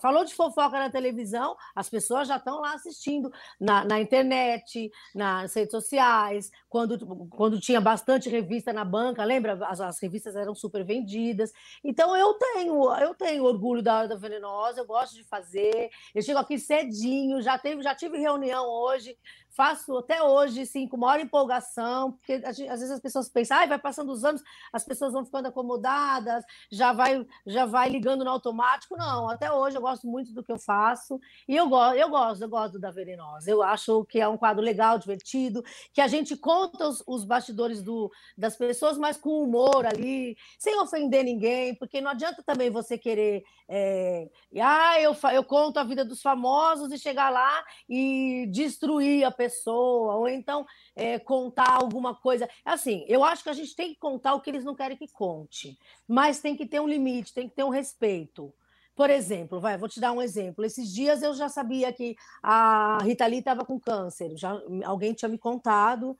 [0.00, 5.52] falou de fofoca na televisão, as pessoas já estão lá assistindo na, na internet, nas
[5.54, 9.58] redes sociais, quando, quando tinha bastante revista na banca, lembra?
[9.66, 11.52] As, as revistas eram super vendidas.
[11.82, 15.90] Então eu tenho eu tenho orgulho da hora da venenosa, eu gosto de fazer.
[16.14, 19.16] Eu chego aqui cedinho, já teve já tive reunião hoje
[19.58, 23.76] faço até hoje, sim, com maior empolgação, porque às vezes as pessoas pensam, ah, vai
[23.76, 24.40] passando os anos,
[24.72, 28.96] as pessoas vão ficando acomodadas, já vai, já vai ligando no automático.
[28.96, 32.42] Não, até hoje eu gosto muito do que eu faço e eu, go eu gosto,
[32.42, 33.50] eu gosto da Venenosa.
[33.50, 37.82] Eu acho que é um quadro legal, divertido, que a gente conta os, os bastidores
[37.82, 42.98] do, das pessoas, mas com humor ali, sem ofender ninguém, porque não adianta também você
[42.98, 44.28] querer, é,
[44.60, 50.16] ah, eu, eu conto a vida dos famosos e chegar lá e destruir a pessoa
[50.16, 50.66] ou então
[50.96, 52.48] é, contar alguma coisa.
[52.64, 55.08] Assim, eu acho que a gente tem que contar o que eles não querem que
[55.08, 58.52] conte, mas tem que ter um limite, tem que ter um respeito.
[58.98, 60.64] Por exemplo, vai, vou te dar um exemplo.
[60.64, 65.28] Esses dias eu já sabia que a Rita Lee estava com câncer, já alguém tinha
[65.28, 66.18] me contado.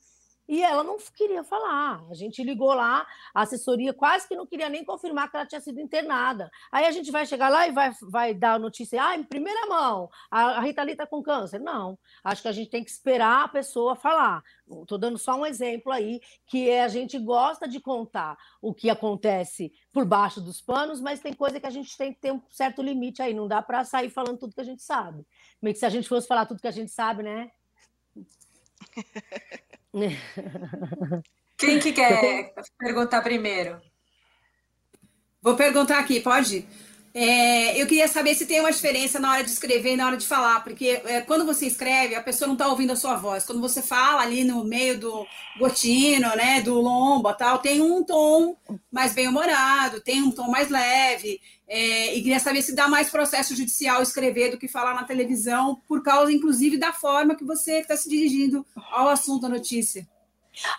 [0.49, 2.03] E ela não queria falar.
[2.11, 5.61] A gente ligou lá, a assessoria quase que não queria nem confirmar que ela tinha
[5.61, 6.51] sido internada.
[6.73, 9.67] Aí a gente vai chegar lá e vai, vai dar a notícia, ah, em primeira
[9.67, 11.61] mão, a, Rita Lee está com câncer.
[11.61, 14.43] Não, acho que a gente tem que esperar a pessoa falar.
[14.83, 18.89] Estou dando só um exemplo aí, que é a gente gosta de contar o que
[18.89, 22.41] acontece por baixo dos panos, mas tem coisa que a gente tem que ter um
[22.49, 23.35] certo limite aí.
[23.35, 25.27] Não dá para sair falando tudo que a gente sabe.
[25.61, 27.51] Meio que se a gente fosse falar tudo que a gente sabe, né?
[31.57, 33.81] Quem que quer perguntar primeiro?
[35.43, 36.67] Vou perguntar aqui, pode?
[37.15, 40.17] É, eu queria saber se tem uma diferença na hora de escrever e na hora
[40.17, 43.45] de falar, porque é, quando você escreve, a pessoa não está ouvindo a sua voz.
[43.45, 45.27] Quando você fala ali no meio do
[45.59, 48.57] gotino, né, do lomba, tal, tem um tom
[48.91, 51.41] mais bem-humorado, tem um tom mais leve.
[51.67, 55.81] É, e queria saber se dá mais processo judicial escrever do que falar na televisão,
[55.87, 60.07] por causa, inclusive, da forma que você está se dirigindo ao assunto da notícia.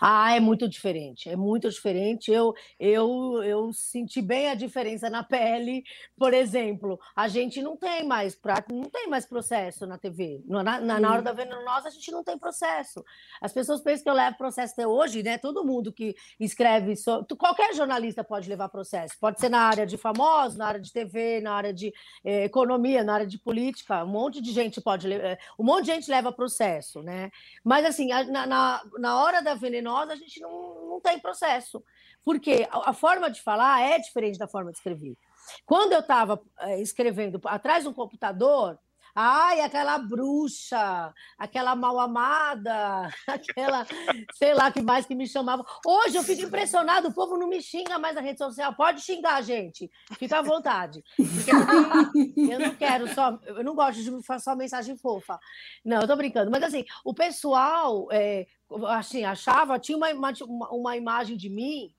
[0.00, 2.30] Ah, é muito diferente, é muito diferente.
[2.30, 5.84] Eu, eu, eu senti bem a diferença na pele.
[6.16, 8.38] Por exemplo, a gente não tem mais
[8.70, 10.42] não tem mais processo na TV.
[10.46, 13.04] Na, na, na hora da venenosa, a gente não tem processo.
[13.40, 15.38] As pessoas pensam que eu levo processo até hoje, né?
[15.38, 17.24] Todo mundo que escreve, so...
[17.38, 19.14] qualquer jornalista pode levar processo.
[19.20, 21.92] Pode ser na área de famosos, na área de TV, na área de
[22.24, 24.04] eh, economia, na área de política.
[24.04, 27.30] Um monte de gente pode, eh, um monte de gente leva processo, né?
[27.64, 31.82] Mas assim, na, na, na hora da venenosa venenosa, a gente não, não tem processo.
[32.24, 35.16] Porque a, a forma de falar é diferente da forma de escrever.
[35.64, 38.78] Quando eu estava é, escrevendo atrás de um computador,
[39.14, 43.86] Ai, aquela bruxa, aquela mal amada, aquela,
[44.34, 45.64] sei lá que mais que me chamava.
[45.84, 48.74] Hoje eu fico impressionado, o povo não me xinga mais na rede social.
[48.74, 49.90] Pode xingar, gente.
[50.18, 51.02] Fica à vontade.
[51.18, 55.38] eu não quero só, eu não gosto de fazer só mensagem fofa.
[55.84, 56.50] Não, eu tô brincando.
[56.50, 58.46] Mas assim, o pessoal é,
[58.88, 61.92] assim, achava, tinha uma, uma, uma imagem de mim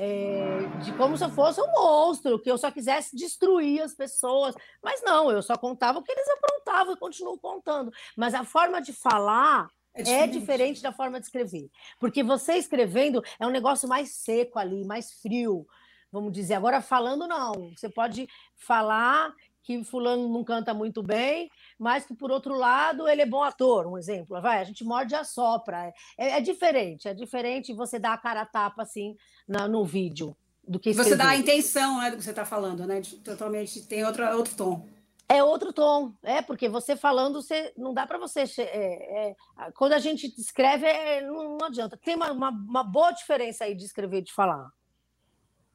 [0.00, 4.54] é, de como se eu fosse um monstro, que eu só quisesse destruir as pessoas.
[4.80, 7.92] Mas não, eu só contava o que eles aprontavam e continuo contando.
[8.16, 10.22] Mas a forma de falar é diferente.
[10.22, 10.82] é diferente.
[10.82, 11.68] da forma de escrever.
[11.98, 15.66] Porque você escrevendo é um negócio mais seco ali, mais frio,
[16.12, 16.54] vamos dizer.
[16.54, 17.72] Agora, falando, não.
[17.76, 19.34] Você pode falar
[19.64, 23.86] que fulano não canta muito bem, mas que, por outro lado, ele é bom ator,
[23.86, 24.40] um exemplo.
[24.40, 25.92] Vai, a gente morde a sopra.
[26.18, 30.36] É, é diferente, é diferente você dar a cara a tapa assim na, no vídeo
[30.66, 31.10] do que escrever.
[31.10, 33.00] Você dá a intenção né, do que você está falando, né?
[33.24, 34.88] Totalmente tem outro, outro tom.
[35.30, 38.44] É outro tom, é porque você falando, você não dá para você.
[38.58, 39.36] É, é,
[39.74, 41.98] quando a gente escreve, é, não, não, adianta.
[41.98, 44.70] Tem uma, uma, uma boa diferença aí de escrever e de falar.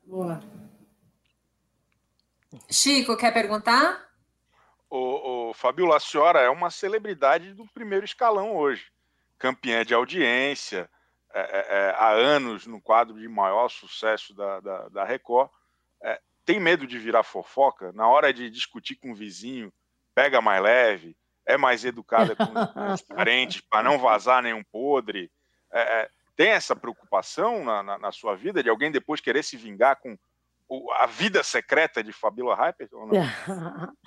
[0.04, 0.39] Boa.
[2.70, 4.12] Chico, quer perguntar?
[4.95, 8.91] O, o Fabiola, a senhora é uma celebridade do primeiro escalão hoje.
[9.39, 10.88] Campeã de audiência,
[11.34, 15.49] é, é, é há anos no quadro de maior sucesso da, da, da Record.
[15.99, 17.91] É, tem medo de virar fofoca?
[17.93, 19.73] Na hora de discutir com o vizinho,
[20.13, 25.32] pega mais leve, é mais educada com os parentes para não vazar nenhum podre.
[25.71, 29.58] É, é, tem essa preocupação na, na, na, sua vida de alguém depois querer se
[29.58, 30.15] vingar com
[30.99, 32.89] a vida secreta de Fabíola Hyper?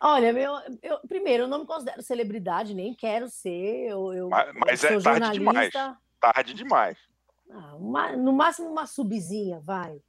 [0.00, 3.88] Olha, meu, eu, primeiro, eu não me considero celebridade, nem quero ser.
[3.88, 5.72] Eu, eu mas, mas é tarde demais.
[6.20, 6.98] Tarde demais.
[7.52, 10.00] Ah, uma, no máximo uma subzinha, vai.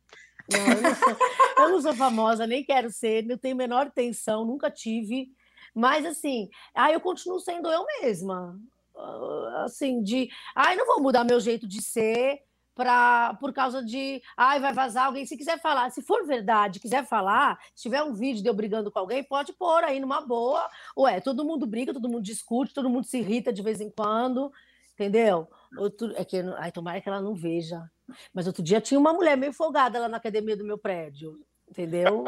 [0.51, 1.17] Não, eu, não sou,
[1.57, 5.31] eu, não sou, famosa, nem quero ser, não tenho menor intenção, nunca tive.
[5.73, 8.59] Mas assim, aí eu continuo sendo eu mesma.
[8.95, 12.43] Ah, assim, de ai, não vou mudar meu jeito de ser
[12.75, 15.25] pra, por causa de ai, vai vazar alguém.
[15.25, 18.91] Se quiser falar, se for verdade, quiser falar, se tiver um vídeo de eu brigando
[18.91, 20.69] com alguém, pode pôr aí numa boa.
[20.97, 24.51] Ué, todo mundo briga, todo mundo discute, todo mundo se irrita de vez em quando,
[24.93, 25.47] entendeu?
[25.77, 27.89] Outro, é que, ai, tomara que ela não veja.
[28.33, 32.25] Mas outro dia tinha uma mulher meio folgada lá na academia do meu prédio, entendeu?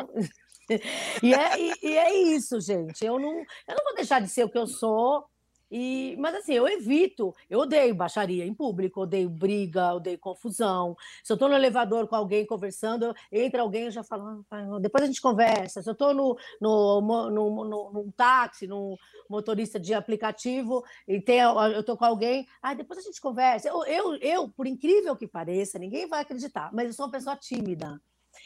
[1.21, 3.03] e, é, e, e, é isso, gente.
[3.03, 5.25] Eu não, eu não vou deixar de ser o que eu sou.
[5.71, 10.95] E, mas assim, eu evito, eu odeio baixaria em público, odeio briga, odeio confusão.
[11.23, 15.03] Se eu estou no elevador com alguém conversando, entra alguém, eu já falo, ah, depois
[15.03, 15.81] a gente conversa.
[15.81, 18.95] Se eu estou no, no, no, no, num táxi, num
[19.29, 23.67] motorista de aplicativo, e tem, eu estou com alguém, ah, depois a gente conversa.
[23.67, 27.35] Eu, eu, eu, por incrível que pareça, ninguém vai acreditar, mas eu sou uma pessoa
[27.35, 27.99] tímida.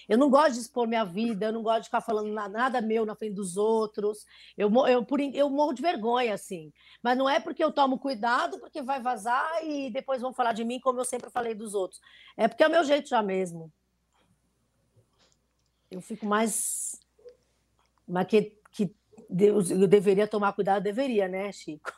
[0.07, 3.05] Eu não gosto de expor minha vida, eu não gosto de ficar falando nada meu
[3.05, 4.25] na frente dos outros.
[4.57, 6.71] Eu, eu, por, eu morro de vergonha, assim.
[7.03, 10.63] Mas não é porque eu tomo cuidado, porque vai vazar e depois vão falar de
[10.63, 11.99] mim como eu sempre falei dos outros.
[12.37, 13.71] É porque é o meu jeito já mesmo.
[15.91, 16.99] Eu fico mais.
[18.07, 18.95] Mas que, que
[19.29, 21.91] Deus, eu deveria tomar cuidado, deveria, né, Chico?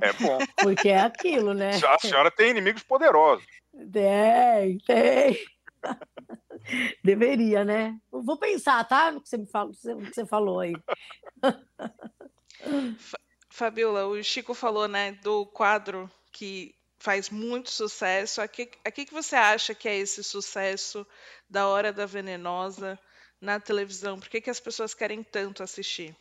[0.00, 0.38] É bom.
[0.62, 1.70] Porque é aquilo, né?
[1.70, 3.44] A senhora tem inimigos poderosos.
[3.92, 5.53] Tem, tem.
[7.04, 7.98] Deveria, né?
[8.10, 9.12] Vou pensar, tá?
[9.12, 10.74] No que você me falou, que você falou aí.
[13.50, 18.40] Fabiola, o Chico falou, né, do quadro que faz muito sucesso.
[18.40, 21.06] A que, a que, que você acha que é esse sucesso
[21.48, 22.98] da Hora da Venenosa
[23.40, 24.18] na televisão?
[24.18, 26.16] Por que, que as pessoas querem tanto assistir?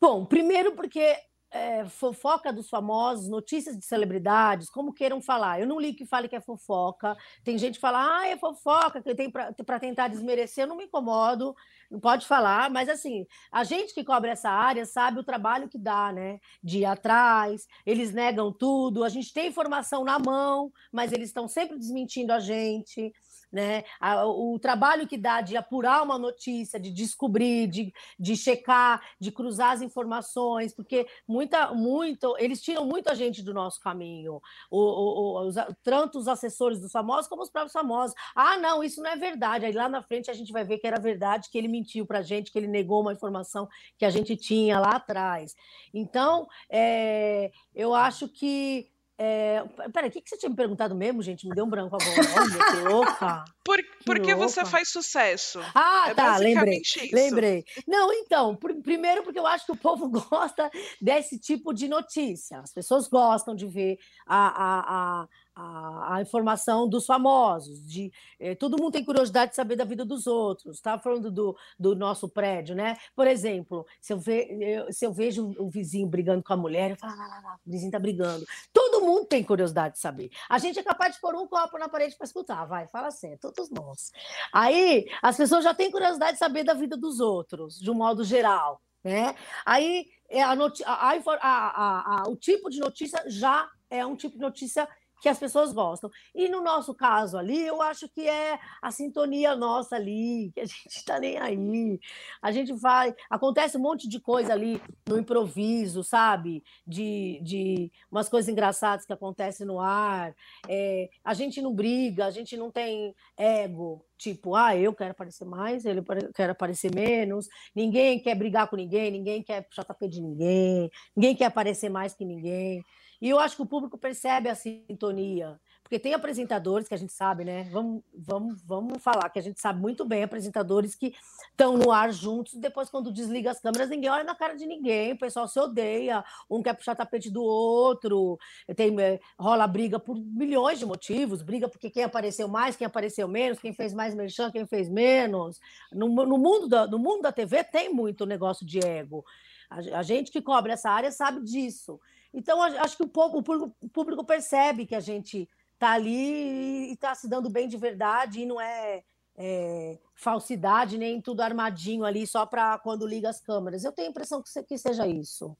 [0.00, 1.16] Bom, primeiro porque
[1.50, 5.60] é, fofoca dos famosos, notícias de celebridades, como queiram falar.
[5.60, 7.16] Eu não li que fale que é fofoca.
[7.42, 10.64] Tem gente que fala, ah, é fofoca, que tem para tentar desmerecer.
[10.64, 11.54] Eu não me incomodo,
[11.90, 15.78] não pode falar, mas assim, a gente que cobre essa área sabe o trabalho que
[15.78, 16.38] dá, né?
[16.62, 21.48] De ir atrás, eles negam tudo, a gente tem informação na mão, mas eles estão
[21.48, 23.12] sempre desmentindo a gente
[23.52, 23.84] né?
[24.26, 29.72] O trabalho que dá de apurar uma notícia, de descobrir, de, de checar, de cruzar
[29.72, 35.54] as informações, porque muita, muito, eles tiram muita gente do nosso caminho, o, o, os,
[35.82, 38.14] tanto os assessores dos famosos como os próprios famosos.
[38.34, 39.64] Ah, não, isso não é verdade.
[39.64, 42.18] Aí lá na frente a gente vai ver que era verdade, que ele mentiu para
[42.18, 45.54] a gente, que ele negou uma informação que a gente tinha lá atrás.
[45.92, 51.20] Então, é, eu acho que é, peraí, o que, que você tinha me perguntado mesmo,
[51.22, 51.48] gente?
[51.48, 52.20] Me deu um branco agora.
[52.40, 53.44] Olha, que louca.
[53.64, 55.60] Por, porque você faz sucesso.
[55.74, 56.80] Ah, é tá, lembrei.
[56.80, 57.00] Isso.
[57.12, 57.64] Lembrei.
[57.86, 60.70] Não, então, por, primeiro porque eu acho que o povo gosta
[61.02, 62.60] desse tipo de notícia.
[62.60, 65.28] As pessoas gostam de ver a, a, a
[65.58, 70.26] a, informação dos famosos, de eh, todo mundo tem curiosidade de saber da vida dos
[70.26, 70.76] outros.
[70.76, 72.96] Estava falando do, do nosso prédio, né?
[73.14, 76.92] Por exemplo, se eu, ve, eu, se eu vejo o vizinho brigando com a mulher,
[76.92, 78.46] eu falo, lá, lá, lá, o vizinho está brigando.
[78.72, 80.30] Todo mundo tem curiosidade de saber.
[80.48, 83.32] A gente é capaz de pôr um copo na parede para escutar, vai, fala assim,
[83.32, 84.12] é todos nós.
[84.52, 88.22] Aí as pessoas já têm curiosidade de saber da vida dos outros, de um modo
[88.22, 88.80] geral.
[89.02, 89.34] Né?
[89.64, 94.88] Aí a a, a, a, o tipo de notícia já é um tipo de notícia
[95.20, 96.10] que as pessoas gostam.
[96.34, 100.64] E no nosso caso ali, eu acho que é a sintonia nossa ali, que a
[100.64, 102.00] gente está nem aí.
[102.40, 103.14] A gente vai.
[103.28, 106.62] Acontece um monte de coisa ali no improviso, sabe?
[106.86, 110.34] De, de umas coisas engraçadas que acontecem no ar.
[110.68, 114.04] É, a gente não briga, a gente não tem ego.
[114.18, 116.02] Tipo, ah, eu quero aparecer mais, ele
[116.34, 117.48] quer aparecer menos.
[117.72, 122.24] Ninguém quer brigar com ninguém, ninguém quer puxar de ninguém, ninguém quer aparecer mais que
[122.24, 122.82] ninguém.
[123.20, 127.12] E eu acho que o público percebe a sintonia, porque tem apresentadores que a gente
[127.12, 127.64] sabe, né?
[127.72, 131.14] Vamos, vamos, vamos falar que a gente sabe muito bem apresentadores que
[131.50, 135.12] estão no ar juntos, depois, quando desliga as câmeras, ninguém olha na cara de ninguém,
[135.12, 138.38] o pessoal se odeia, um quer puxar tapete do outro,
[138.76, 143.26] tem, eh, rola briga por milhões de motivos, briga porque quem apareceu mais, quem apareceu
[143.26, 145.58] menos, quem fez mais merchan, quem fez menos.
[145.92, 149.24] No, no, mundo, da, no mundo da TV tem muito negócio de ego.
[149.68, 151.98] A, a gente que cobre essa área sabe disso.
[152.32, 157.14] Então, acho que o público, o público percebe que a gente está ali e está
[157.14, 159.02] se dando bem de verdade e não é,
[159.36, 163.84] é falsidade nem tudo armadinho ali só para quando liga as câmeras.
[163.84, 165.56] Eu tenho a impressão que, que seja isso.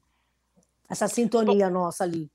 [0.89, 2.29] Essa sintonia bom, nossa ali.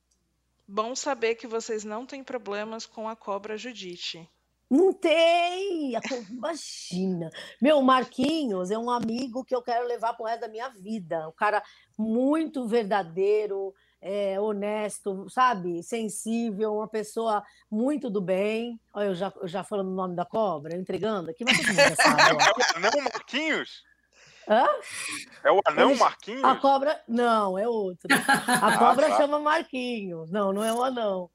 [0.67, 4.29] Bom saber que vocês não têm problemas com a cobra Judite.
[4.71, 5.93] Não tem!
[6.31, 7.31] Imagina!
[7.61, 11.29] Meu, Marquinhos é um amigo que eu quero levar para o resto da minha vida.
[11.29, 11.63] Um cara
[11.99, 13.75] muito verdadeiro,
[14.07, 15.83] é, honesto, sabe?
[15.83, 18.79] Sensível, uma pessoa muito do bem.
[18.93, 21.97] Olha, eu já, eu já falando o nome da cobra, entregando aqui, mas todo mundo
[21.97, 22.81] sabe.
[22.81, 23.83] Não, não, Marquinhos?
[24.47, 24.67] Hã?
[25.43, 26.45] É o anão Marquinhos?
[26.45, 27.03] A cobra.
[27.09, 28.07] Não, é outro.
[28.47, 29.17] A Ah, cobra tá.
[29.17, 30.31] chama Marquinhos.
[30.31, 31.31] Não, não é o anão.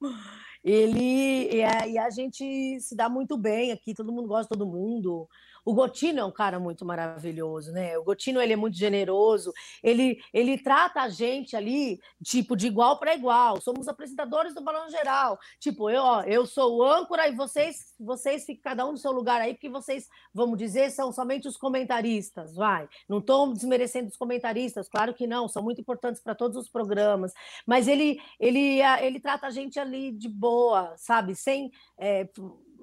[0.64, 4.50] Ele e a, e a gente se dá muito bem aqui, todo mundo gosta de
[4.50, 5.28] todo mundo.
[5.70, 7.96] O Gotino é um cara muito maravilhoso, né?
[7.96, 9.54] O Gotino ele é muito generoso,
[9.84, 13.62] ele, ele trata a gente ali, tipo, de igual para igual.
[13.62, 15.38] Somos apresentadores do Balão Geral.
[15.60, 19.12] Tipo, eu, ó, eu sou o âncora e vocês, vocês ficam cada um no seu
[19.12, 22.90] lugar aí, porque vocês, vamos dizer, são somente os comentaristas, vai.
[23.08, 27.32] Não estou desmerecendo os comentaristas, claro que não, são muito importantes para todos os programas,
[27.64, 31.36] mas ele, ele, ele trata a gente ali de boa, sabe?
[31.36, 31.72] Sem.
[31.96, 32.28] é,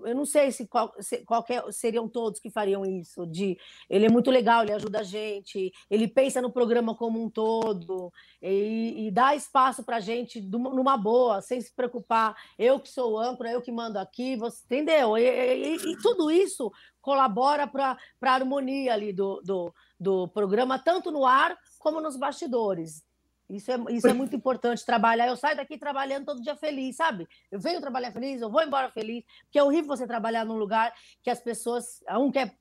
[0.05, 3.27] eu não sei se, qual, se qualquer, seriam todos que fariam isso.
[3.27, 7.31] De, ele é muito legal, ele ajuda a gente, ele pensa no programa como um
[7.31, 12.37] todo e, e dá espaço para a gente numa boa, sem se preocupar.
[12.59, 15.17] Eu que sou âncora, eu que mando aqui, você entendeu?
[15.17, 16.71] E, e- e tudo isso
[17.01, 23.06] colabora para a harmonia ali do, do, do programa, tanto no ar como nos bastidores.
[23.49, 25.29] Isso é, isso é muito importante, trabalhar.
[25.29, 27.29] Eu saio daqui trabalhando todo dia feliz, sabe?
[27.51, 30.93] Eu venho trabalhar feliz, eu vou embora feliz, porque é horrível você trabalhar num lugar
[31.23, 32.57] que as pessoas, um quer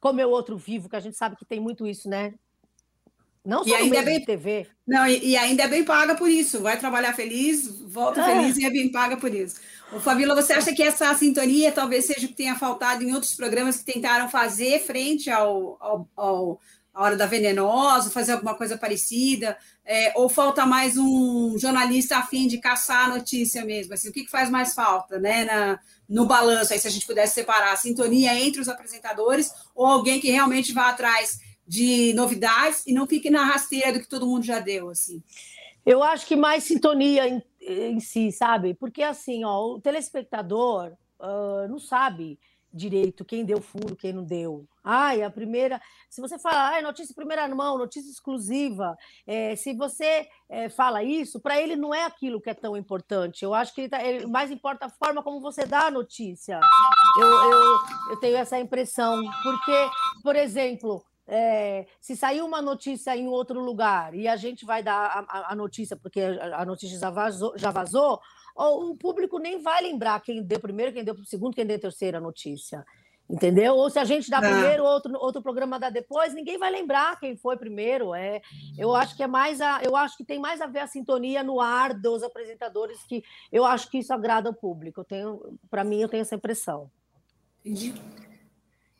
[0.00, 2.34] comer o outro vivo, que a gente sabe que tem muito isso, né?
[3.44, 4.66] Não E só no ainda é bem- TV.
[4.86, 6.62] Não, e, e ainda é bem paga por isso.
[6.62, 8.24] Vai trabalhar feliz, volta Ah.
[8.24, 9.60] feliz e é bem paga por isso.
[9.92, 13.34] Ô, Fabíola, você acha que essa sintonia talvez seja o que tenha faltado em outros
[13.34, 16.60] programas que tentaram fazer frente ao, ao, ao-
[16.94, 19.58] à Hora da Venenosa, fazer alguma coisa parecida?
[19.84, 23.92] É, ou falta mais um jornalista a fim de caçar a notícia mesmo?
[23.92, 26.72] Assim, o que, que faz mais falta né, na, no balanço?
[26.72, 30.72] Aí, se a gente pudesse separar a sintonia entre os apresentadores ou alguém que realmente
[30.72, 34.88] vá atrás de novidades e não fique na rasteira do que todo mundo já deu,
[34.88, 35.22] assim.
[35.84, 38.74] Eu acho que mais sintonia em, em si, sabe?
[38.74, 42.38] Porque assim, ó, o telespectador ah, não sabe
[42.74, 44.66] direito quem deu furo, quem não deu.
[44.82, 45.80] Ai, a primeira.
[46.10, 48.96] Se você fala, ai, notícia em primeira mão, notícia exclusiva,
[49.26, 53.44] é, se você é, fala isso, para ele não é aquilo que é tão importante.
[53.44, 56.58] Eu acho que ele tá- ele- mais importa a forma como você dá a notícia.
[57.18, 57.78] Eu, eu,
[58.10, 59.22] eu tenho essa impressão.
[59.42, 59.88] Porque,
[60.22, 65.06] por exemplo, é, se sair uma notícia em outro lugar e a gente vai dar
[65.06, 68.20] a, a- a notícia, porque a, a notícia já vazou, já vazou,
[68.54, 72.20] ou o público nem vai lembrar quem deu primeiro, quem deu segundo, quem deu terceira
[72.20, 72.84] notícia.
[73.28, 73.74] Entendeu?
[73.76, 74.42] Ou se a gente dá Ah.
[74.42, 78.14] primeiro, outro, outro programa dá depois, ninguém vai lembrar quem foi primeiro.
[78.14, 78.42] É,
[78.76, 81.42] eu acho que é mais a, eu acho que tem mais a ver a sintonia
[81.42, 85.00] no ar dos apresentadores que eu acho que isso agrada ao público.
[85.00, 86.90] Eu tenho, para mim, eu tenho essa impressão.
[87.64, 87.94] Entendi.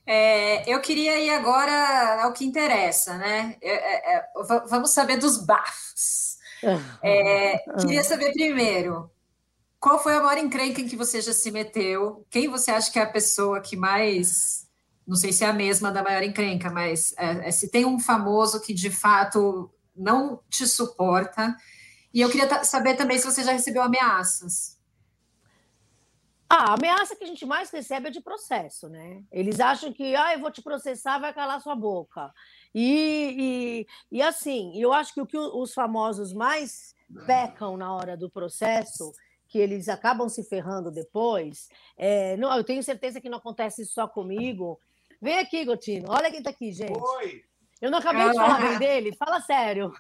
[0.07, 3.57] É, eu queria ir agora ao que interessa, né?
[3.63, 6.37] É, é, é, va- vamos saber dos bafos.
[7.03, 9.11] É, queria saber primeiro,
[9.81, 12.27] qual foi a maior encrenca em que você já se meteu?
[12.31, 14.67] Quem você acha que é a pessoa que mais,
[15.07, 18.61] não sei se é a mesma da maior encrenca, mas é, se tem um famoso
[18.61, 21.55] que de fato não te suporta.
[22.13, 24.74] E eu queria saber também se você já recebeu ameaças.
[26.49, 29.23] Ah, a ameaça que a gente mais recebe é de processo, né?
[29.33, 32.33] Eles acham que, ah, eu vou te processar, vai calar sua boca.
[32.75, 36.95] E, e, e assim, eu acho que o que os famosos mais
[37.27, 39.13] pecam na hora do processo,
[39.49, 44.07] que eles acabam se ferrando depois, é, não, eu tenho certeza que não acontece só
[44.07, 44.81] comigo.
[45.21, 46.99] Vem aqui, Gotino, olha quem tá aqui, gente.
[46.99, 47.45] Oi!
[47.81, 49.93] Eu não acabei de falar bem dele, fala sério.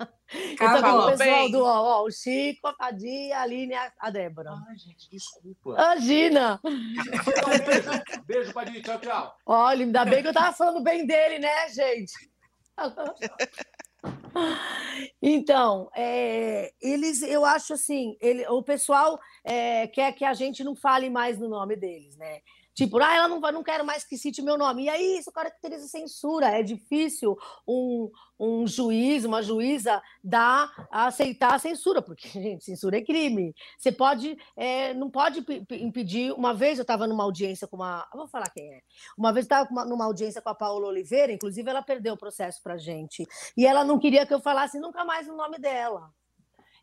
[0.00, 1.50] Eu tô com o pessoal bem.
[1.50, 4.50] do ó, ó, o Chico, a Fadia, a Aline e a- a Débora.
[4.68, 5.70] Ai, gente, desculpa.
[5.72, 6.60] Imagina!
[6.62, 8.82] Então, beijo, beijo, Padinho.
[8.82, 9.34] Tchau, tchau.
[9.46, 12.12] Olha, ainda bem que eu tava falando bem dele, né, gente?
[15.20, 20.76] Então, é, eles, eu acho assim, ele, o pessoal é, quer que a gente não
[20.76, 22.40] fale mais no nome deles, né?
[22.78, 24.84] Tipo, ah, ela não, vai- não quero mais que cite meu nome.
[24.84, 26.46] E aí isso caracteriza censura.
[26.46, 28.08] É difícil um,
[28.38, 33.52] um juiz, uma juíza, dar, aceitar a censura, porque, gente, censura é crime.
[33.76, 36.32] Você pode, é, não pode pe- pe- impedir.
[36.34, 38.06] Uma vez eu estava numa audiência com uma.
[38.14, 38.80] Vou falar quem é.
[39.18, 42.62] Uma vez eu estava numa audiência com a Paola Oliveira, inclusive ela perdeu o processo
[42.62, 43.26] para gente.
[43.56, 46.12] E ela não queria que eu falasse nunca mais o nome dela.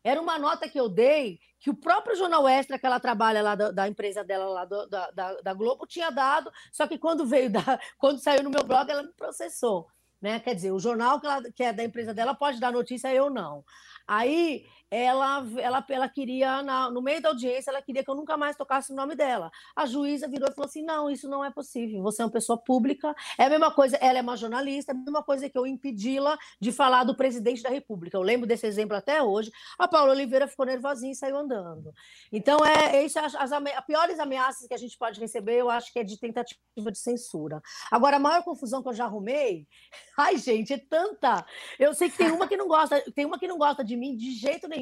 [0.06, 3.56] Era uma nota que eu dei que o próprio Jornal Extra, que ela trabalha lá
[3.56, 5.10] da, da empresa dela, lá do- da,
[5.42, 7.60] da, Globo, tinha dado, só que quando veio da,
[7.98, 9.88] quando saiu no meu blog, ela me processou.
[10.22, 10.38] Né?
[10.38, 13.28] Quer dizer, o jornal que, ela, que é da empresa dela pode dar notícia, eu
[13.28, 13.64] não.
[14.06, 18.36] Aí ela, ela, ela queria, na, no meio da audiência, ela queria que eu nunca
[18.36, 19.50] mais tocasse o nome dela.
[19.74, 22.56] A juíza virou e falou assim: não, isso não é possível, você é uma pessoa
[22.56, 25.66] pública, é a mesma coisa, ela é uma jornalista, é a mesma coisa que eu
[25.66, 28.16] impedi-la de falar do presidente da República.
[28.16, 29.50] Eu lembro desse exemplo até hoje.
[29.78, 31.92] A Paula Oliveira ficou nervosinha e saiu andando.
[32.32, 33.50] Então, é, é isso, as, as,
[33.86, 36.60] piores ameaças que a gente pode receber, eu acho que é de tentativa
[36.92, 37.60] de censura.
[37.90, 39.66] Agora, a maior confusão que eu já arrumei,
[40.18, 41.44] ai, gente, é tanta.
[41.78, 44.16] Eu sei que tem uma que não gosta, tem uma que não gosta de mim
[44.16, 44.75] de jeito nenhum,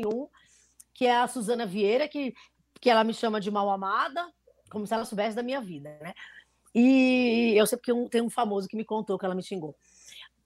[0.92, 2.34] que é a Suzana Vieira, que,
[2.80, 4.32] que ela me chama de mal amada,
[4.70, 6.14] como se ela soubesse da minha vida, né?
[6.74, 9.76] E eu sei porque um, tem um famoso que me contou que ela me xingou.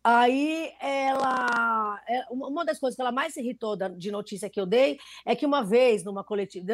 [0.04, 2.00] Aí ela.
[2.08, 5.34] é, Uma das coisas que ela mais se irritou de notícia que eu dei é
[5.34, 6.64] que uma vez, numa coletiva.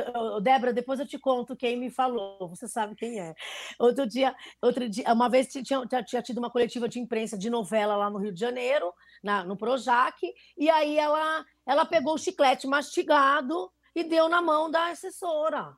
[0.41, 3.35] Débora, depois eu te conto quem me falou, você sabe quem é.
[3.79, 7.49] Outro dia, outro dia uma vez tinha, tinha, tinha tido uma coletiva de imprensa de
[7.49, 10.17] novela lá no Rio de Janeiro, na, no Projac,
[10.57, 15.77] e aí ela, ela pegou o chiclete mastigado e deu na mão da assessora.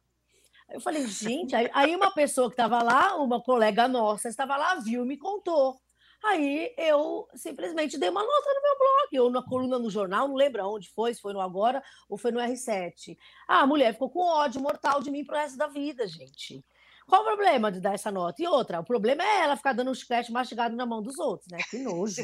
[0.69, 5.05] Eu falei, gente, aí, uma pessoa que estava lá, uma colega nossa, estava lá, viu
[5.05, 5.81] me contou.
[6.25, 10.35] Aí eu simplesmente dei uma nota no meu blog, ou na coluna no jornal, não
[10.35, 13.17] lembro onde foi, se foi no Agora ou foi no R7.
[13.47, 16.65] Ah, a mulher ficou com ódio mortal de mim pro resto da vida, gente.
[17.07, 18.43] Qual o problema de dar essa nota?
[18.43, 21.49] E outra, o problema é ela ficar dando um chiclete mastigado na mão dos outros,
[21.49, 21.59] né?
[21.71, 22.23] Que nojo.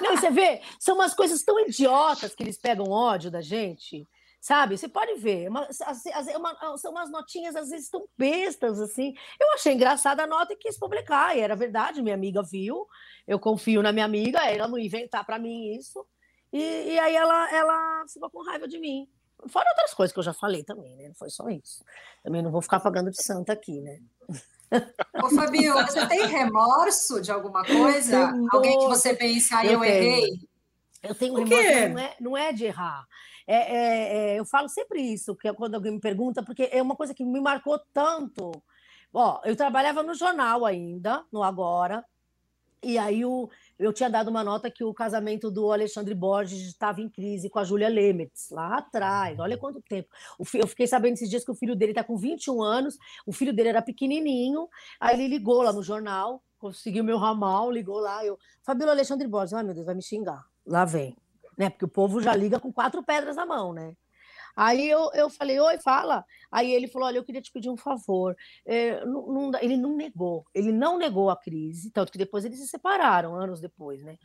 [0.00, 4.06] Não, você vê, são umas coisas tão idiotas que eles pegam ódio da gente,
[4.40, 4.76] sabe?
[4.78, 8.80] Você pode ver, uma- as- as- é uma- são umas notinhas às vezes tão bestas
[8.80, 9.14] assim.
[9.40, 12.86] Eu achei engraçada a nota e quis publicar, e era verdade, minha amiga viu,
[13.26, 16.04] eu confio na minha amiga, ela não inventar para mim isso,
[16.52, 19.08] e, e aí ela, ela ficou com raiva de mim.
[19.48, 21.08] Fora outras coisas que eu já falei também, né?
[21.08, 21.82] Não foi só isso.
[22.22, 23.98] Também não vou ficar pagando de santa aqui, né?
[25.22, 28.32] Ô, Fabio, você tem remorso de alguma coisa?
[28.50, 30.40] Alguém que você pensa, aí eu, eu errei?
[31.02, 33.06] Eu tenho remorso, não é, não é de errar.
[33.46, 36.80] É, é- é, eu falo sempre isso, que é quando alguém me pergunta, porque é
[36.80, 38.50] uma coisa que me marcou tanto.
[39.12, 42.04] Ó, eu trabalhava no jornal ainda, no Agora,
[42.82, 43.50] e aí o,
[43.80, 47.58] eu tinha dado uma nota que o casamento do Alexandre Borges estava em crise com
[47.58, 50.08] a Júlia Lemertz, lá atrás, olha quanto tempo.
[50.54, 53.54] Eu fiquei sabendo esses dias que o filho dele está com 21 anos, o filho
[53.54, 54.68] dele era pequenininho,
[55.00, 59.54] aí ele ligou lá no jornal, conseguiu meu ramal, ligou lá, eu, Fabíola Alexandre Borges,
[59.54, 61.16] ai meu Deus, vai me xingar, lá vem,
[61.56, 61.70] né?
[61.70, 63.96] Porque o povo já liga com quatro pedras na mão, né?
[64.56, 66.24] Aí eu, eu falei, oi, fala.
[66.50, 68.36] Aí ele falou: olha, eu queria te pedir um favor.
[68.66, 72.58] É, não- não ele não negou, ele não negou a crise, tanto que depois eles
[72.58, 74.16] se separaram, anos depois, né?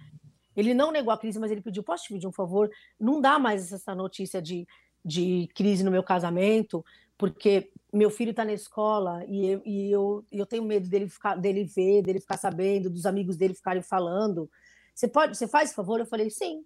[0.56, 2.70] Ele não negou a crise, mas ele pediu: posso te pedir um favor?
[3.00, 4.66] Não dá mais essa notícia de,
[5.04, 6.84] de crise no meu casamento,
[7.18, 11.36] porque meu filho está na escola e eu, e eu, eu tenho medo dele, ficar,
[11.36, 14.50] dele ver, dele ficar sabendo, dos amigos dele ficarem falando.
[14.94, 16.00] Você pode, você faz favor?
[16.00, 16.64] Eu falei: sim.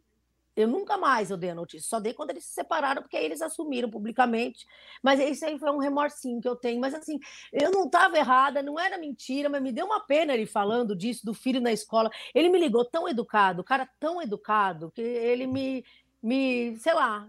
[0.60, 3.24] Eu nunca mais eu dei a notícia, só dei quando eles se separaram, porque aí
[3.24, 4.66] eles assumiram publicamente.
[5.02, 6.82] Mas isso aí foi um remorsinho que eu tenho.
[6.82, 7.18] Mas assim,
[7.54, 11.26] eu não estava errada, não era mentira, mas me deu uma pena ele falando disso,
[11.26, 12.10] do filho na escola.
[12.36, 15.86] Ele me ligou tão educado, cara tão educado, que ele me,
[16.22, 17.26] me sei lá,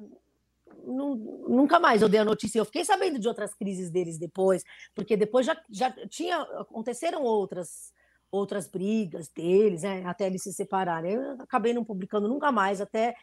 [0.84, 2.58] nu- nunca mais eu dei a notícia.
[2.58, 7.92] Eu fiquei sabendo de outras crises deles depois, porque depois já, já tinha, aconteceram outras
[8.30, 11.12] outras brigas deles, né, até eles se separarem.
[11.12, 13.14] Eu acabei não publicando nunca mais, até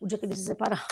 [0.00, 0.84] o dia que eles se separaram.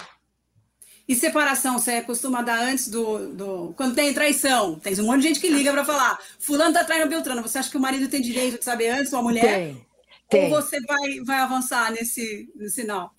[1.09, 3.75] E separação, você costuma dar antes do, do.
[3.77, 7.09] Quando tem traição, tem um monte de gente que liga para falar: Fulano tá traindo
[7.09, 7.43] Beltrano.
[7.43, 9.43] Você acha que o marido tem direito de saber antes, ou a mulher?
[9.43, 9.87] Tem,
[10.29, 10.45] tem.
[10.45, 13.11] Ou você vai, vai avançar nesse, nesse não?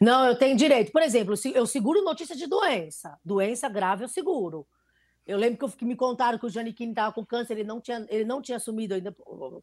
[0.00, 0.90] Não, eu tenho direito.
[0.90, 3.16] Por exemplo, eu seguro notícia de doença.
[3.24, 4.66] Doença grave eu seguro.
[5.28, 7.80] Eu lembro que, eu- que me contaram que o Giannichini estava com câncer, ele não
[7.80, 9.14] tinha, ele não tinha assumido ainda,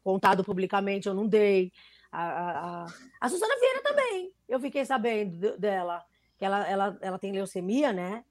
[0.04, 1.72] contado publicamente, eu não dei.
[2.12, 2.86] A, a, a-
[3.20, 6.04] a Suzana Vieira também, eu fiquei sabendo de- dela,
[6.38, 8.24] que ela, ela, ela tem leucemia, né?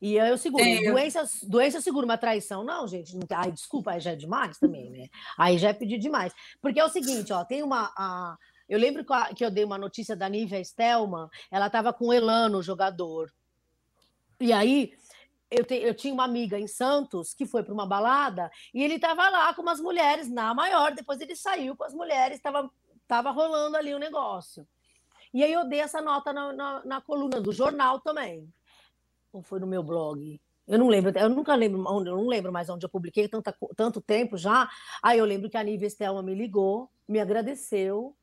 [0.00, 0.64] E eu seguro.
[0.64, 0.92] Tenho.
[0.92, 3.14] Doença, doença eu seguro, uma traição, não, gente.
[3.14, 5.08] Não, ai, desculpa, aí já é demais também, né?
[5.36, 6.32] Aí já é pedir demais.
[6.62, 7.92] Porque é o seguinte, ó, tem uma.
[7.94, 11.92] a- eu lembro que a- que eu dei uma notícia da Nívia Stelman, ela estava
[11.92, 13.30] com o Elano, o jogador.
[14.40, 14.94] E aí
[15.50, 18.94] eu, te- eu tinha uma amiga em Santos que foi para uma balada e ele
[18.94, 20.94] estava lá com umas mulheres na maior.
[20.94, 22.70] Depois ele saiu com as mulheres, estava
[23.08, 24.66] tava rolando ali o negócio.
[25.34, 28.48] E aí eu dei essa nota na, na, na coluna do jornal também.
[29.32, 30.40] Ou foi no meu blog?
[30.66, 33.28] Eu não lembro, eu nunca lembro, eu não lembro mais onde eu publiquei
[33.76, 34.68] tanto tempo já.
[35.02, 38.16] Aí eu lembro que a Nívia Estelma me ligou, me agradeceu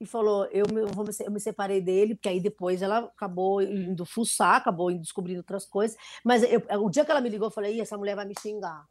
[0.00, 0.80] e falou: eu me,
[1.24, 5.64] eu me separei dele, porque aí depois ela acabou indo fuçar, acabou indo descobrindo outras
[5.64, 5.96] coisas.
[6.24, 8.86] Mas eu- o dia que ela me ligou, eu falei: essa mulher vai me xingar.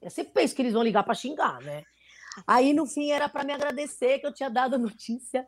[0.00, 1.84] Eu sempre penso que eles vão ligar para xingar, né?
[2.46, 5.46] Aí no fim era para me agradecer que eu tinha dado a notícia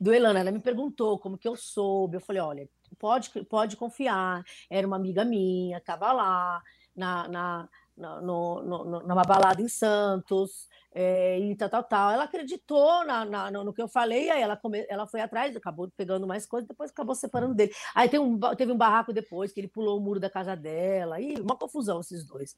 [0.00, 0.40] do Elana.
[0.40, 2.16] Ela me perguntou como que eu soube.
[2.16, 4.44] Eu falei: olha, pode, pode confiar.
[4.70, 6.62] Era uma amiga minha, estava lá
[6.94, 12.10] na, na, no, no, numa balada em Santos, é, e tal, tal, tal.
[12.10, 15.90] Ela acreditou na, na, no que eu falei, aí ela, come, ela foi atrás, acabou
[15.96, 17.72] pegando mais coisas, depois acabou separando dele.
[17.94, 21.20] Aí tem um, teve um barraco depois, que ele pulou o muro da casa dela,
[21.20, 22.54] e uma confusão esses dois.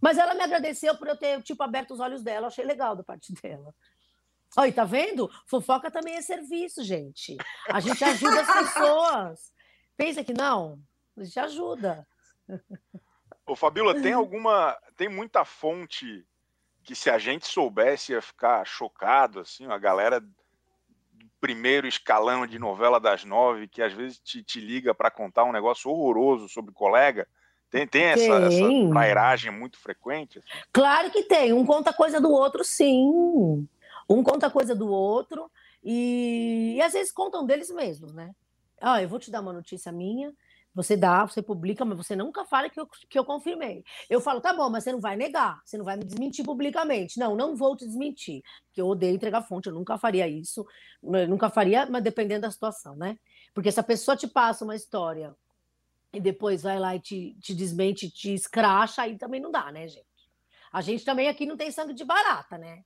[0.00, 3.02] Mas ela me agradeceu por eu ter, tipo, aberto os olhos dela, achei legal da
[3.02, 3.74] parte dela.
[4.56, 5.28] Olha, tá vendo?
[5.46, 7.36] Fofoca também é serviço, gente.
[7.68, 9.52] A gente ajuda as pessoas.
[9.96, 10.78] Pensa que não?
[11.16, 12.06] A gente ajuda.
[13.46, 14.76] Ô, Fabíola, tem alguma.
[14.96, 16.24] Tem muita fonte
[16.82, 20.30] que se a gente soubesse ia ficar chocado, assim, a galera do
[21.40, 25.52] primeiro escalão de novela das nove, que às vezes te, te liga para contar um
[25.52, 27.26] negócio horroroso sobre colega.
[27.70, 30.38] Tem, tem, essa, essa prairagem muito frequente?
[30.38, 30.48] Assim?
[30.72, 31.52] Claro que tem.
[31.52, 33.66] Um conta coisa do outro, sim.
[34.08, 35.50] Um conta coisa do outro
[35.82, 38.34] e, e às vezes contam deles mesmos, né?
[38.80, 40.32] Ah, eu vou te dar uma notícia minha,
[40.74, 43.84] você dá, você publica, mas você nunca fala que eu, que eu confirmei.
[44.10, 47.18] Eu falo, tá bom, mas você não vai negar, você não vai me desmentir publicamente.
[47.18, 50.66] Não, não vou te desmentir, porque eu odeio entregar fonte, eu nunca faria isso,
[51.02, 53.16] eu nunca faria, mas dependendo da situação, né?
[53.54, 55.34] Porque se a pessoa te passa uma história
[56.12, 59.86] e depois vai lá e te, te desmente, te escracha, aí também não dá, né,
[59.86, 60.04] gente?
[60.72, 62.82] A gente também aqui não tem sangue de barata, né?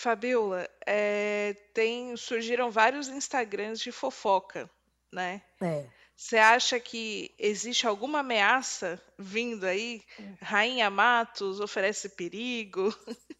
[0.00, 4.70] Fabiola, é, tem, surgiram vários Instagrams de fofoca,
[5.12, 5.42] né?
[5.60, 5.86] É.
[6.16, 10.00] Você acha que existe alguma ameaça vindo aí?
[10.40, 12.88] Rainha Matos oferece perigo?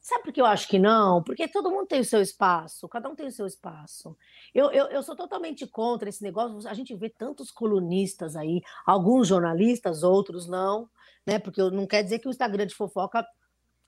[0.00, 1.22] Sabe por que eu acho que não?
[1.22, 4.16] Porque todo mundo tem o seu espaço, cada um tem o seu espaço.
[4.54, 6.66] Eu, eu, eu sou totalmente contra esse negócio.
[6.66, 10.88] A gente vê tantos colunistas aí, alguns jornalistas, outros não,
[11.26, 11.38] né?
[11.38, 13.22] Porque não quer dizer que o Instagram de fofoca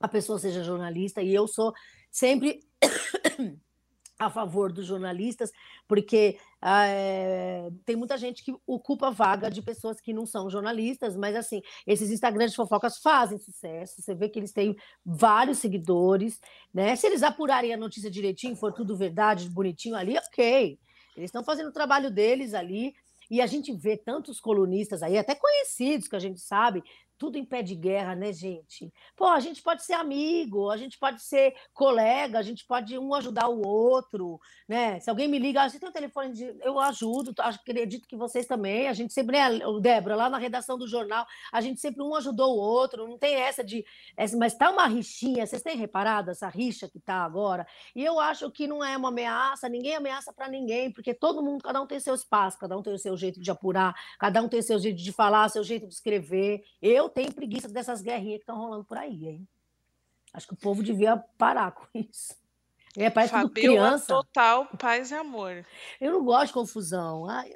[0.01, 1.73] a pessoa seja jornalista, e eu sou
[2.11, 2.61] sempre
[4.19, 5.51] a favor dos jornalistas,
[5.89, 11.35] porque é, tem muita gente que ocupa vaga de pessoas que não são jornalistas, mas
[11.35, 16.39] assim, esses Instagrams de fofocas fazem sucesso, você vê que eles têm vários seguidores,
[16.73, 16.95] né?
[16.97, 20.79] Se eles apurarem a notícia direitinho, for tudo verdade, bonitinho ali, ok.
[21.17, 22.95] Eles estão fazendo o trabalho deles ali,
[23.31, 26.83] e a gente vê tantos colunistas aí, até conhecidos que a gente sabe,
[27.21, 28.91] tudo em pé de guerra, né, gente?
[29.15, 33.15] Pô, a gente pode ser amigo, a gente pode ser colega, a gente pode um
[33.15, 34.99] ajudar o outro, né?
[35.01, 36.57] Se alguém me liga, ah, você tem um telefone de.
[36.63, 38.89] Eu ajudo, acredito que vocês também.
[38.89, 42.57] A gente sempre, né, Débora, lá na redação do jornal, a gente sempre um ajudou
[42.57, 43.85] o outro, não tem essa de.
[44.39, 47.67] Mas tá uma rixinha, vocês têm reparado essa rixa que tá agora?
[47.95, 51.63] E eu acho que não é uma ameaça, ninguém ameaça para ninguém, porque todo mundo,
[51.63, 54.49] cada um tem seu espaço, cada um tem o seu jeito de apurar, cada um
[54.49, 56.63] tem seu jeito de falar, seu jeito de escrever.
[56.81, 59.49] Eu tenho preguiça dessas guerrinhas que estão rolando por aí, hein?
[60.33, 62.35] Acho que o povo devia parar com isso.
[62.97, 64.07] É, parece Fabiola, criança.
[64.07, 65.65] total paz e amor.
[66.01, 67.29] Eu não gosto de confusão.
[67.29, 67.53] Ai,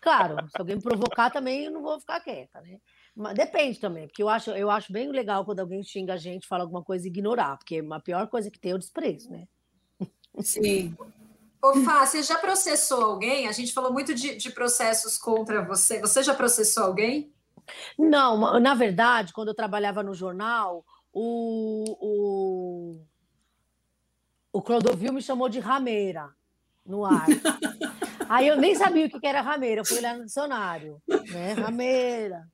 [0.00, 2.78] claro, se alguém me provocar também, eu não vou ficar quieta, né?
[3.14, 6.46] Mas depende também, porque eu acho, eu acho bem legal quando alguém xinga a gente,
[6.46, 9.48] fala alguma coisa e ignorar, porque a pior coisa que tem é o desprezo, né?
[10.40, 10.94] Sim.
[11.62, 13.48] Ô, Fá, você já processou alguém?
[13.48, 15.98] A gente falou muito de, de processos contra você.
[16.00, 17.32] Você já processou alguém?
[17.98, 23.06] Não, na verdade, quando eu trabalhava no jornal, o, o,
[24.52, 26.30] o Clodovil me chamou de rameira
[26.84, 27.26] no ar.
[28.28, 31.00] Aí eu nem sabia o que era rameira, eu fui olhar no dicionário.
[31.08, 31.52] Né?
[31.54, 32.48] Rameira.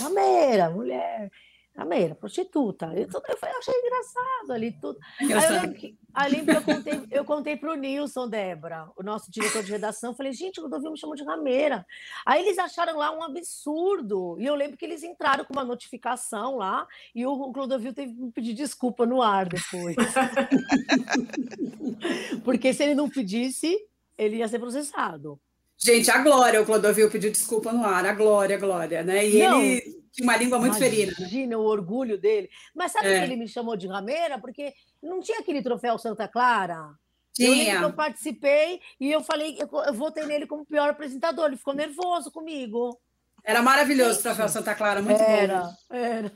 [0.00, 1.30] Rameira, mulher.
[1.74, 2.92] Rameira, prostituta.
[2.94, 4.98] Eu, eu achei engraçado ali tudo.
[5.20, 5.74] Engraçado.
[6.14, 9.72] Aí eu lembro eu contei, eu contei para o Nilson, Débora, o nosso diretor de
[9.72, 11.86] redação, falei, gente, o Clodovil me chamou de rameira.
[12.26, 14.36] Aí eles acharam lá um absurdo.
[14.38, 18.12] E eu lembro que eles entraram com uma notificação lá e o, o Clodovil teve
[18.12, 19.96] que pedir desculpa no ar depois.
[22.44, 23.78] Porque se ele não pedisse,
[24.18, 25.40] ele ia ser processado.
[25.78, 29.26] Gente, a Glória, o Clodovil pediu desculpa no ar, a Glória, a Glória, né?
[29.26, 29.60] E não.
[29.60, 31.14] ele tinha uma língua muito Imagina ferida.
[31.18, 32.50] Imagina o orgulho dele.
[32.74, 33.18] Mas sabe é.
[33.18, 34.38] que ele me chamou de rameira?
[34.38, 36.90] Porque não tinha aquele troféu Santa Clara?
[37.32, 37.76] Tinha.
[37.76, 41.46] Eu, eu participei e eu falei, eu, eu votei nele como pior apresentador.
[41.46, 43.00] Ele ficou nervoso comigo.
[43.42, 45.74] Era maravilhoso o troféu Santa Clara, muito era, bom.
[45.90, 46.32] Era, era.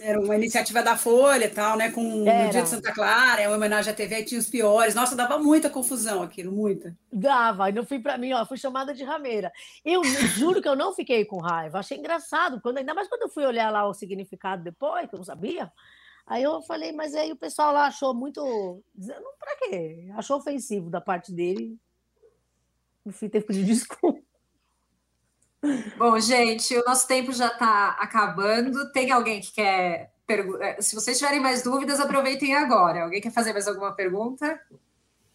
[0.00, 1.90] Era uma iniciativa da Folha e tal, né?
[1.90, 2.44] Com Era.
[2.44, 4.94] no dia de Santa Clara, é uma homenagem à TV, tinha os piores.
[4.94, 6.96] Nossa, dava muita confusão aquilo, muita.
[7.12, 9.52] Dava, e não fui para mim, ó, fui chamada de rameira.
[9.84, 13.28] Eu juro que eu não fiquei com raiva, achei engraçado, quando, ainda mais quando eu
[13.28, 15.72] fui olhar lá o significado depois, que eu não sabia.
[16.26, 18.40] Aí eu falei, mas aí o pessoal lá achou muito.
[18.94, 20.08] Não, pra quê?
[20.16, 21.78] Achou ofensivo da parte dele.
[23.04, 24.20] No fim, teve que pedir desculpa.
[25.96, 28.90] Bom, gente, o nosso tempo já está acabando.
[28.92, 30.82] Tem alguém que quer perguntar?
[30.82, 33.04] Se vocês tiverem mais dúvidas, aproveitem agora.
[33.04, 34.60] Alguém quer fazer mais alguma pergunta?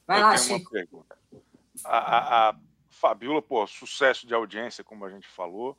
[0.05, 1.05] Vai Eu lá, Chico.
[1.85, 2.55] A, a, a
[2.89, 5.77] Fabiola, pô, sucesso de audiência, como a gente falou.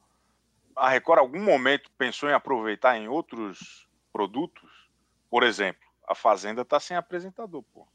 [0.74, 4.88] A Record, algum momento, pensou em aproveitar em outros produtos?
[5.28, 7.86] Por exemplo, a Fazenda está sem apresentador, pô.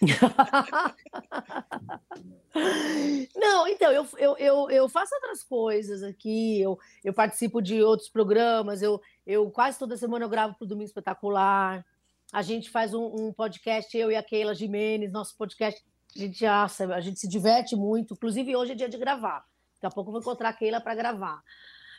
[3.36, 8.08] Não, então, eu, eu, eu, eu faço outras coisas aqui, eu, eu participo de outros
[8.08, 11.84] programas, eu, eu quase toda semana eu gravo para o Domingo Espetacular.
[12.32, 15.82] A gente faz um, um podcast, eu e a Keila Jimenez, nosso podcast,
[16.14, 19.44] a gente, a gente se diverte muito, inclusive hoje é dia de gravar.
[19.74, 21.42] Daqui a pouco eu vou encontrar a Keila para gravar.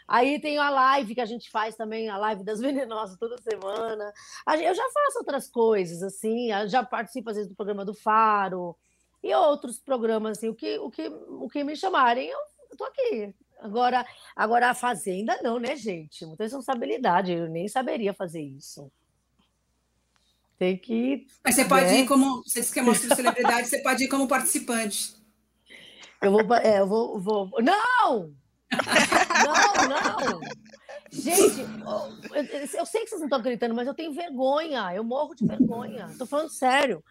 [0.10, 4.12] Aí tem a live que a gente faz também, a live das venenosas toda semana.
[4.48, 8.76] Eu já faço outras coisas, assim, já participo às vezes do programa do Faro
[9.22, 13.36] e outros programas, assim, o que, o que, o que me chamarem, eu tô aqui.
[13.60, 14.04] Agora,
[14.36, 16.26] agora a Fazenda não, né, gente?
[16.26, 18.92] Muita responsabilidade, eu nem saberia fazer isso.
[20.58, 21.28] Tem que.
[21.44, 22.00] Mas você pode né?
[22.00, 22.42] ir como.
[22.44, 25.16] Você disse que é celebridade, você pode ir como participante.
[26.22, 26.56] Eu vou.
[26.56, 27.52] É, eu vou, vou.
[27.62, 28.34] Não!
[29.90, 30.40] Não!
[31.12, 31.66] Gente,
[32.78, 34.94] eu, sei que vocês não estão acreditando, mas eu tenho vergonha.
[34.94, 36.08] Eu morro de vergonha.
[36.18, 37.04] Tô falando sério.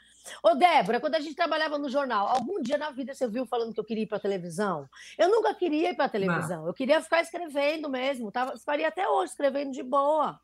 [0.43, 3.73] Ô, Débora, quando a gente trabalhava no jornal, algum dia na vida você viu falando
[3.75, 4.89] que eu queria ir para televisão?
[5.17, 6.67] Eu nunca queria ir para televisão.
[6.67, 8.31] Eu queria ficar escrevendo mesmo.
[8.31, 10.39] Tava, faria até hoje escrevendo de boa.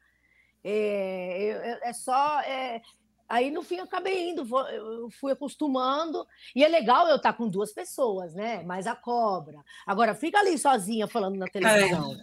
[0.64, 1.39] É,
[1.82, 2.41] eu- é só.
[2.41, 2.80] é,
[3.29, 6.27] Aí no fim eu acabei indo, eu fui acostumando.
[6.55, 8.62] E é legal eu estar com duas pessoas, né?
[8.62, 9.64] Mais a cobra.
[9.87, 12.16] Agora, fica ali sozinha falando na televisão.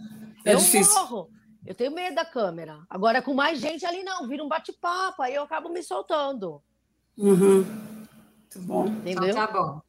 [0.45, 0.93] é eu difícil.
[0.93, 1.29] morro.
[1.65, 2.79] Eu tenho medo da câmera.
[2.89, 6.61] Agora, com mais gente ali, não, vira um bate-papo, aí eu acabo me soltando.
[7.17, 7.63] Uhum.
[7.63, 8.87] Muito bom.
[8.87, 9.29] Entendeu?
[9.29, 9.81] Então, tá bom.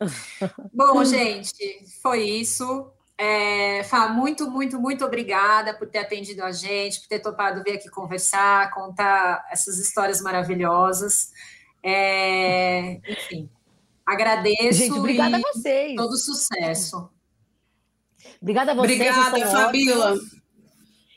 [0.74, 2.92] Bom, gente, foi isso.
[3.16, 7.74] É, Fá, muito, muito, muito obrigada por ter atendido a gente, por ter topado vir
[7.74, 11.30] aqui conversar, contar essas histórias maravilhosas.
[11.82, 13.48] É, enfim,
[14.04, 14.78] agradeço.
[14.78, 15.94] Gente, obrigada e a vocês.
[15.94, 17.08] Todo sucesso.
[18.40, 19.00] Obrigada a vocês.
[19.00, 20.12] Obrigada, Fabíola.
[20.12, 20.44] ótimos.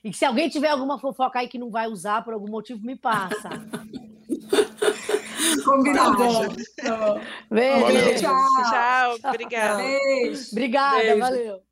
[0.04, 2.95] E se alguém tiver alguma fofoca aí que não vai usar por algum motivo, me
[2.95, 3.50] passa.
[5.66, 6.18] Combinado.
[6.18, 6.56] Tá bom.
[6.78, 7.22] Tá bom.
[7.50, 7.82] Beijo.
[7.82, 8.16] Valeu.
[8.16, 8.45] Tchau.
[8.70, 9.84] Tchau, obrigada.
[9.84, 10.52] Beijo.
[10.52, 11.20] Obrigada, Beijo.
[11.20, 11.66] valeu.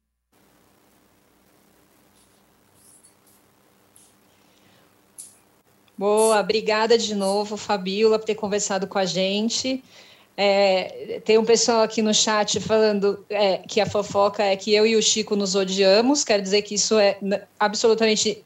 [5.98, 9.84] Boa, obrigada de novo, Fabiola, por ter conversado com a gente.
[10.38, 14.86] É, tem um pessoal aqui no chat falando é, que a fofoca é que eu
[14.86, 16.26] e o Chico nos odiamos.
[16.26, 17.18] Quero dizer que isso é
[17.58, 18.44] absolutamente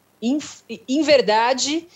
[0.88, 1.88] inverdade.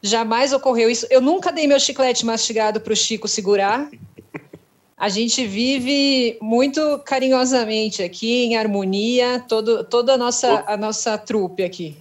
[0.00, 1.06] Jamais ocorreu isso.
[1.10, 3.90] Eu nunca dei meu chiclete mastigado para o Chico segurar.
[4.96, 11.62] A gente vive muito carinhosamente aqui, em harmonia, todo, toda a nossa, a nossa trupe
[11.62, 11.96] aqui.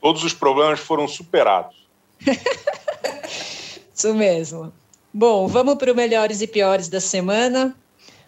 [0.00, 1.85] Todos os problemas foram superados.
[3.94, 4.72] Isso mesmo.
[5.12, 7.74] Bom, vamos para o melhores e piores da semana.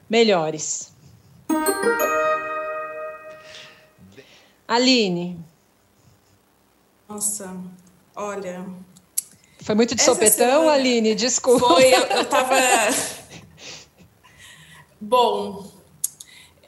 [0.08, 0.92] Melhores.
[4.66, 5.38] Aline,
[7.08, 7.56] Nossa,
[8.14, 8.66] olha.
[9.62, 11.14] foi muito de sopetão, semana Aline?
[11.14, 11.66] Desculpa.
[11.66, 12.54] Foi, eu, eu tava.
[15.00, 15.66] Bom,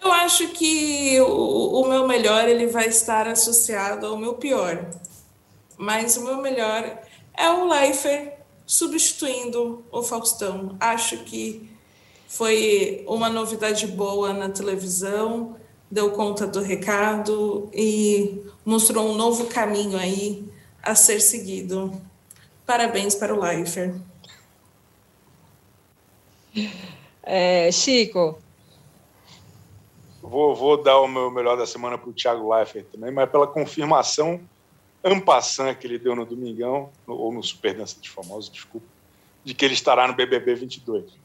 [0.02, 4.86] eu acho que o, o meu melhor ele vai estar associado ao meu pior.
[5.76, 6.98] Mas o meu melhor
[7.40, 8.34] é o Leifert
[8.66, 10.76] substituindo o Faustão.
[10.78, 11.70] Acho que
[12.28, 15.56] foi uma novidade boa na televisão,
[15.90, 20.44] deu conta do recado e mostrou um novo caminho aí
[20.82, 21.92] a ser seguido.
[22.64, 23.96] Parabéns para o Leifert.
[27.22, 28.38] É, Chico,
[30.22, 33.48] Vou, vou dar o meu melhor da semana para o Thiago Leifert também, mas pela
[33.48, 34.40] confirmação
[35.04, 38.86] ampassã que ele deu no Domingão, ou no Super Dança dos Famosos, desculpa,
[39.44, 41.18] de que ele estará no BBB 22.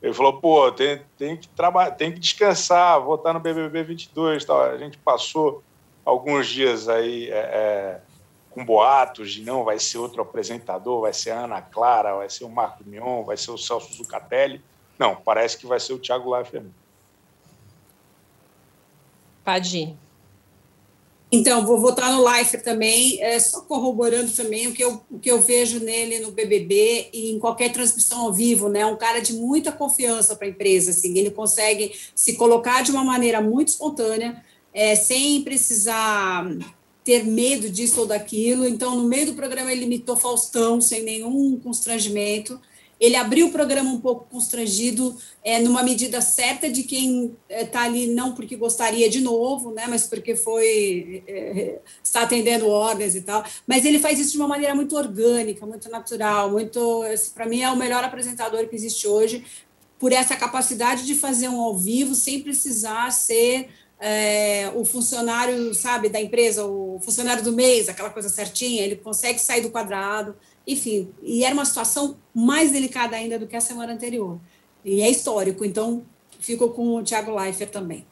[0.00, 4.44] Ele falou, pô, tem, tem, que, trabalhar, tem que descansar, vou estar no BBB 22.
[4.44, 4.62] Tal.
[4.62, 5.62] A gente passou
[6.04, 8.00] alguns dias aí é, é,
[8.50, 12.44] com boatos de não, vai ser outro apresentador, vai ser a Ana Clara, vai ser
[12.44, 14.62] o Marco Mion, vai ser o Celso Zucatelli.
[14.98, 16.62] Não, parece que vai ser o Thiago Leifert.
[16.62, 16.74] mesmo.
[21.30, 25.30] Então, vou votar no Leifert também, é, só corroborando também o que, eu, o que
[25.30, 28.86] eu vejo nele no BBB e em qualquer transmissão ao vivo, né?
[28.86, 33.04] Um cara de muita confiança para a empresa, assim, ele consegue se colocar de uma
[33.04, 36.48] maneira muito espontânea, é, sem precisar
[37.04, 38.66] ter medo disso ou daquilo.
[38.66, 42.58] Então, no meio do programa, ele imitou Faustão sem nenhum constrangimento.
[43.00, 48.08] Ele abriu o programa um pouco constrangido, é, numa medida certa de quem está ali
[48.08, 53.44] não porque gostaria de novo, né, mas porque foi é, está atendendo ordens e tal.
[53.66, 57.02] Mas ele faz isso de uma maneira muito orgânica, muito natural, muito.
[57.34, 59.44] Para mim é o melhor apresentador que existe hoje.
[59.98, 63.68] por essa capacidade de fazer um ao vivo sem precisar ser
[64.00, 69.38] é, o funcionário, sabe, da empresa, o funcionário do mês, aquela coisa certinha, ele consegue
[69.40, 70.36] sair do quadrado,
[70.68, 71.08] enfim.
[71.22, 74.38] E era uma situação mais delicada ainda do que a semana anterior.
[74.84, 76.04] E é histórico, então
[76.38, 78.06] fico com o Thiago Leifert também.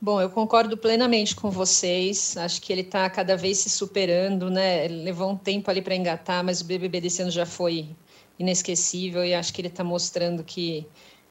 [0.00, 2.36] Bom, eu concordo plenamente com vocês.
[2.36, 4.84] Acho que ele está cada vez se superando, né?
[4.84, 7.88] Ele levou um tempo ali para engatar, mas o BBB desse ano já foi
[8.38, 10.86] inesquecível e acho que ele está mostrando que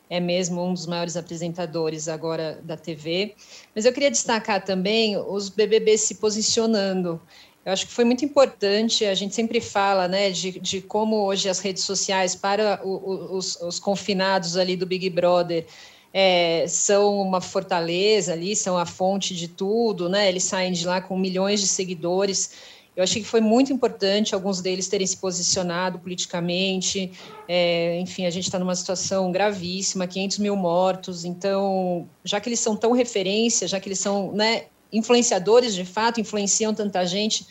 [0.10, 3.36] é mesmo um dos maiores apresentadores agora da TV.
[3.74, 7.22] Mas eu queria destacar também os BBB se posicionando.
[7.66, 11.50] Eu acho que foi muito importante, a gente sempre fala né, de, de como hoje
[11.50, 15.66] as redes sociais para o, os, os, confinados ali do Big Brother
[16.14, 20.30] é, são uma fortaleza ali, são a fonte de tudo, né?
[20.30, 22.52] Eles saem de lá com milhões de seguidores.
[22.96, 27.12] Eu achei que foi muito importante alguns deles terem se posicionado politicamente.
[27.48, 31.26] É, enfim, a gente está numa situação gravíssima, 500 mil mortos.
[31.26, 36.20] Então, já que eles são tão referência, já que eles são né, influenciadores de fato,
[36.20, 37.48] influenciam tanta gente,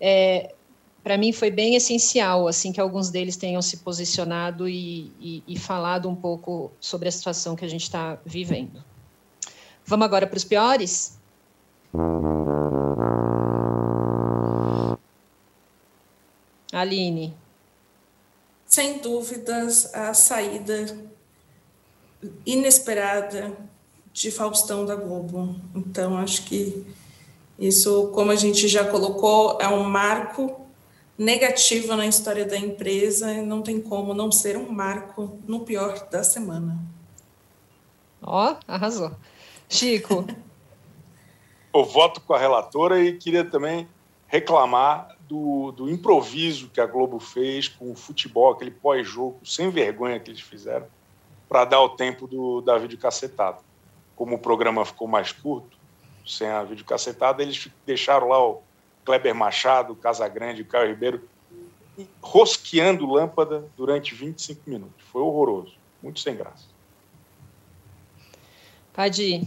[0.00, 0.54] é,
[1.02, 5.58] para mim foi bem essencial assim que alguns deles tenham se posicionado e, e, e
[5.58, 8.82] falado um pouco sobre a situação que a gente está vivendo.
[9.84, 11.18] Vamos agora para os piores?
[16.72, 17.36] Aline.
[18.64, 20.96] Sem dúvidas, a saída
[22.46, 23.52] inesperada
[24.12, 25.56] de Faustão da Globo.
[25.74, 26.86] Então, acho que
[27.58, 30.60] isso, como a gente já colocou, é um marco
[31.16, 36.08] negativo na história da empresa e não tem como não ser um marco no pior
[36.10, 36.78] da semana.
[38.20, 39.12] Ó, oh, arrasou.
[39.68, 40.26] Chico.
[41.74, 43.88] Eu voto com a relatora e queria também
[44.26, 50.20] reclamar do, do improviso que a Globo fez com o futebol, aquele pós-jogo sem vergonha
[50.20, 50.86] que eles fizeram,
[51.48, 53.58] para dar o tempo do, da videocacetada.
[54.22, 55.76] Como o programa ficou mais curto,
[56.24, 58.62] sem a videocacetada, eles deixaram lá o
[59.04, 61.28] Kleber Machado, o Casagrande, o Caio Ribeiro
[62.20, 65.04] rosqueando lâmpada durante 25 minutos.
[65.10, 66.66] Foi horroroso, muito sem graça.
[68.92, 69.44] Pode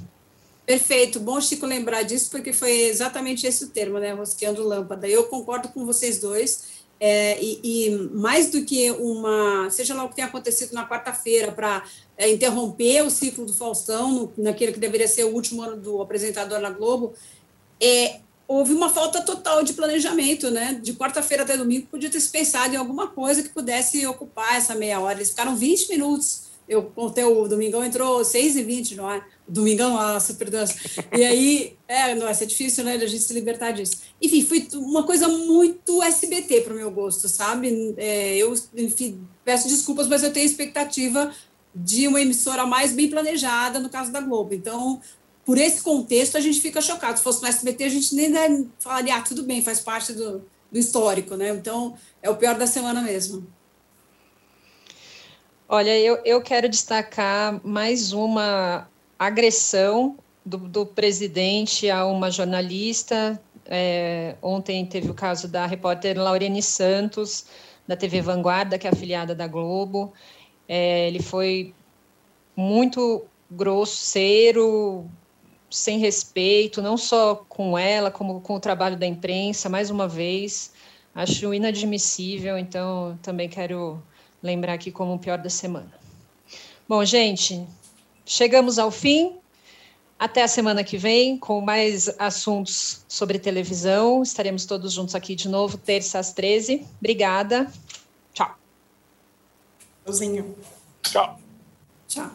[0.65, 4.11] Perfeito, bom Chico lembrar disso, porque foi exatamente esse o termo, né?
[4.11, 5.07] Rosqueando lâmpada.
[5.07, 10.09] Eu concordo com vocês dois, é, e, e, mais do que uma, seja lá o
[10.09, 11.83] que tenha acontecido na quarta-feira, para
[12.17, 16.01] é, interromper o ciclo do Faustão, no, naquele que deveria ser o último ano do
[16.01, 17.13] apresentador na Globo,
[17.81, 20.79] é, houve uma falta total de planejamento, né?
[20.81, 24.75] De quarta-feira até domingo, podia ter se pensado em alguma coisa que pudesse ocupar essa
[24.75, 25.17] meia hora.
[25.17, 29.27] Eles ficaram 20 minutos eu contei o Domingão entrou 6 e 20 no ar.
[29.47, 30.75] Domingão, a super dança.
[31.15, 33.97] E aí, é, não, é difícil, né, a gente se libertar disso.
[34.21, 37.93] Enfim, foi uma coisa muito SBT para o meu gosto, sabe?
[37.97, 41.31] É, eu, enfim, peço desculpas, mas eu tenho expectativa
[41.73, 44.53] de uma emissora mais bem planejada, no caso da Globo.
[44.53, 44.99] Então,
[45.45, 47.17] por esse contexto, a gente fica chocado.
[47.17, 50.79] Se fosse no SBT, a gente nem falaria, ah, tudo bem, faz parte do, do
[50.79, 51.49] histórico, né?
[51.49, 53.45] Então, é o pior da semana mesmo.
[55.67, 58.87] Olha, eu, eu quero destacar mais uma
[59.17, 63.41] agressão do, do presidente a uma jornalista.
[63.65, 67.45] É, ontem teve o caso da repórter Laurene Santos,
[67.87, 70.13] da TV Vanguarda, que é afiliada da Globo.
[70.67, 71.73] É, ele foi
[72.55, 75.05] muito grosseiro,
[75.69, 80.71] sem respeito, não só com ela, como com o trabalho da imprensa, mais uma vez.
[81.13, 84.01] Acho inadmissível, então também quero
[84.43, 85.93] lembrar aqui como o pior da semana.
[86.87, 87.65] Bom, gente,
[88.25, 89.37] chegamos ao fim.
[90.17, 94.23] Até a semana que vem com mais assuntos sobre televisão.
[94.23, 96.85] Estaremos todos juntos aqui de novo, terça às 13.
[96.99, 97.71] Obrigada.
[98.33, 98.55] Tchau.
[100.03, 100.55] Tchauzinho.
[101.03, 101.39] Tchau.
[102.07, 102.31] Tchau.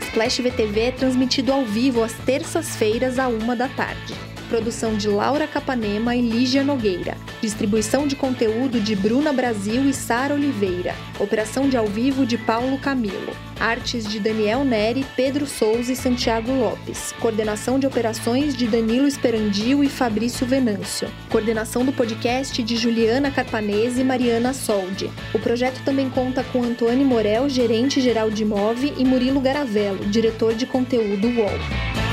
[0.00, 4.29] Splash VTV é transmitido ao vivo às terças-feiras, à uma da tarde.
[4.50, 7.16] Produção de Laura Capanema e Lígia Nogueira.
[7.40, 10.92] Distribuição de conteúdo de Bruna Brasil e Sara Oliveira.
[11.20, 13.32] Operação de ao vivo de Paulo Camilo.
[13.60, 17.14] Artes de Daniel Neri, Pedro Souza e Santiago Lopes.
[17.20, 21.08] Coordenação de operações de Danilo Esperandio e Fabrício Venâncio.
[21.30, 25.08] Coordenação do podcast de Juliana Carpanese e Mariana Soldi.
[25.32, 30.54] O projeto também conta com Antônio Morel, gerente geral de Move, e Murilo Garavello, diretor
[30.54, 32.09] de conteúdo UOL.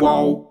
[0.00, 0.49] Qual?